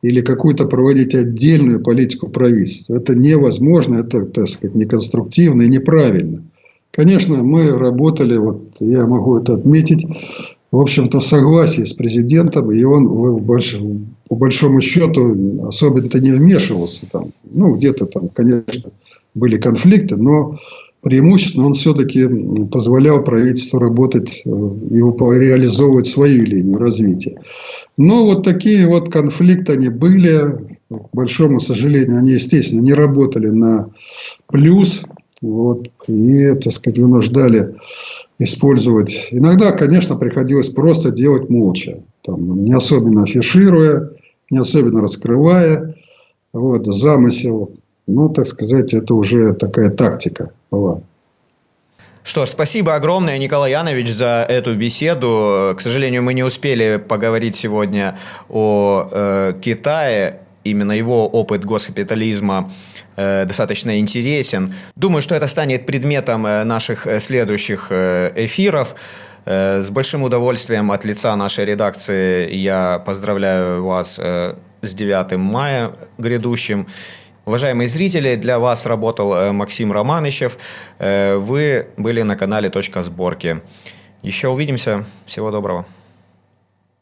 или 0.02 0.20
какую-то 0.20 0.66
проводить 0.66 1.14
отдельную 1.14 1.82
политику 1.82 2.28
правительства. 2.28 2.96
Это 2.96 3.14
невозможно, 3.14 3.96
это, 3.96 4.24
так 4.26 4.48
сказать, 4.48 4.74
неконструктивно 4.74 5.62
и 5.62 5.68
неправильно. 5.68 6.42
Конечно, 6.90 7.42
мы 7.42 7.70
работали, 7.72 8.36
вот 8.36 8.76
я 8.80 9.06
могу 9.06 9.38
это 9.38 9.54
отметить, 9.54 10.06
в 10.70 10.78
общем-то, 10.78 11.20
в 11.20 11.24
согласии 11.24 11.82
с 11.82 11.92
президентом, 11.92 12.70
и 12.70 12.82
он 12.84 13.08
в 13.08 13.42
большом, 13.42 14.14
по 14.28 14.36
большому 14.36 14.80
счету 14.80 15.66
особенно-то 15.66 16.20
не 16.20 16.32
вмешивался. 16.32 17.06
Там. 17.10 17.32
Ну, 17.52 17.74
где-то 17.74 18.06
там, 18.06 18.28
конечно, 18.28 18.90
были 19.34 19.56
конфликты, 19.56 20.16
но 20.16 20.58
преимущественно 21.04 21.66
он 21.66 21.74
все-таки 21.74 22.26
позволял 22.72 23.22
правительству 23.22 23.78
работать 23.78 24.42
э, 24.44 24.48
и 24.48 24.98
реализовывать 24.98 26.06
свою 26.06 26.44
линию 26.44 26.78
развития. 26.78 27.38
Но 27.98 28.24
вот 28.24 28.42
такие 28.42 28.88
вот 28.88 29.12
конфликты 29.12 29.74
они 29.74 29.90
были. 29.90 30.78
К 30.88 31.08
большому 31.12 31.60
сожалению, 31.60 32.18
они, 32.18 32.32
естественно, 32.32 32.80
не 32.80 32.94
работали 32.94 33.48
на 33.48 33.90
плюс. 34.48 35.02
Вот, 35.42 35.88
и, 36.08 36.52
так 36.54 36.72
сказать, 36.72 36.98
вынуждали 36.98 37.74
использовать. 38.38 39.28
Иногда, 39.30 39.72
конечно, 39.72 40.16
приходилось 40.16 40.70
просто 40.70 41.10
делать 41.10 41.50
молча. 41.50 42.02
Там, 42.22 42.64
не 42.64 42.72
особенно 42.72 43.24
афишируя, 43.24 44.10
не 44.50 44.58
особенно 44.58 45.02
раскрывая. 45.02 45.96
Вот, 46.54 46.86
замысел 46.86 47.74
ну, 48.06 48.28
так 48.28 48.46
сказать, 48.46 48.94
это 48.94 49.14
уже 49.14 49.54
такая 49.54 49.90
тактика 49.90 50.50
была. 50.70 51.00
Что 52.24 52.46
ж, 52.46 52.48
спасибо 52.48 52.94
огромное, 52.94 53.36
Николай 53.36 53.72
Янович, 53.72 54.10
за 54.10 54.46
эту 54.48 54.74
беседу. 54.74 55.74
К 55.76 55.80
сожалению, 55.80 56.22
мы 56.22 56.32
не 56.32 56.42
успели 56.42 56.96
поговорить 56.96 57.54
сегодня 57.54 58.18
о 58.48 59.08
э, 59.10 59.54
Китае. 59.60 60.40
Именно 60.64 60.92
его 60.92 61.28
опыт 61.28 61.66
госпитализма 61.66 62.72
э, 63.16 63.44
достаточно 63.44 63.98
интересен. 63.98 64.74
Думаю, 64.96 65.20
что 65.20 65.34
это 65.34 65.46
станет 65.46 65.84
предметом 65.84 66.46
э, 66.46 66.64
наших 66.64 67.06
э, 67.06 67.20
следующих 67.20 67.88
э, 67.90 68.32
эфиров. 68.36 68.94
С 69.46 69.90
большим 69.90 70.22
удовольствием 70.22 70.90
от 70.90 71.04
лица 71.04 71.36
нашей 71.36 71.66
редакции 71.66 72.50
я 72.54 72.98
поздравляю 73.04 73.84
вас 73.84 74.18
с 74.18 74.94
9 74.94 75.36
мая 75.36 75.92
грядущим. 76.16 76.86
Уважаемые 77.46 77.88
зрители, 77.88 78.36
для 78.36 78.58
вас 78.58 78.86
работал 78.86 79.34
э, 79.34 79.52
Максим 79.52 79.92
Романычев. 79.92 80.56
Э, 80.98 81.36
вы 81.36 81.88
были 81.98 82.22
на 82.22 82.36
канале 82.36 82.70
«Точка 82.70 83.02
сборки». 83.02 83.60
Еще 84.22 84.48
увидимся. 84.48 85.04
Всего 85.26 85.50
доброго. 85.50 85.84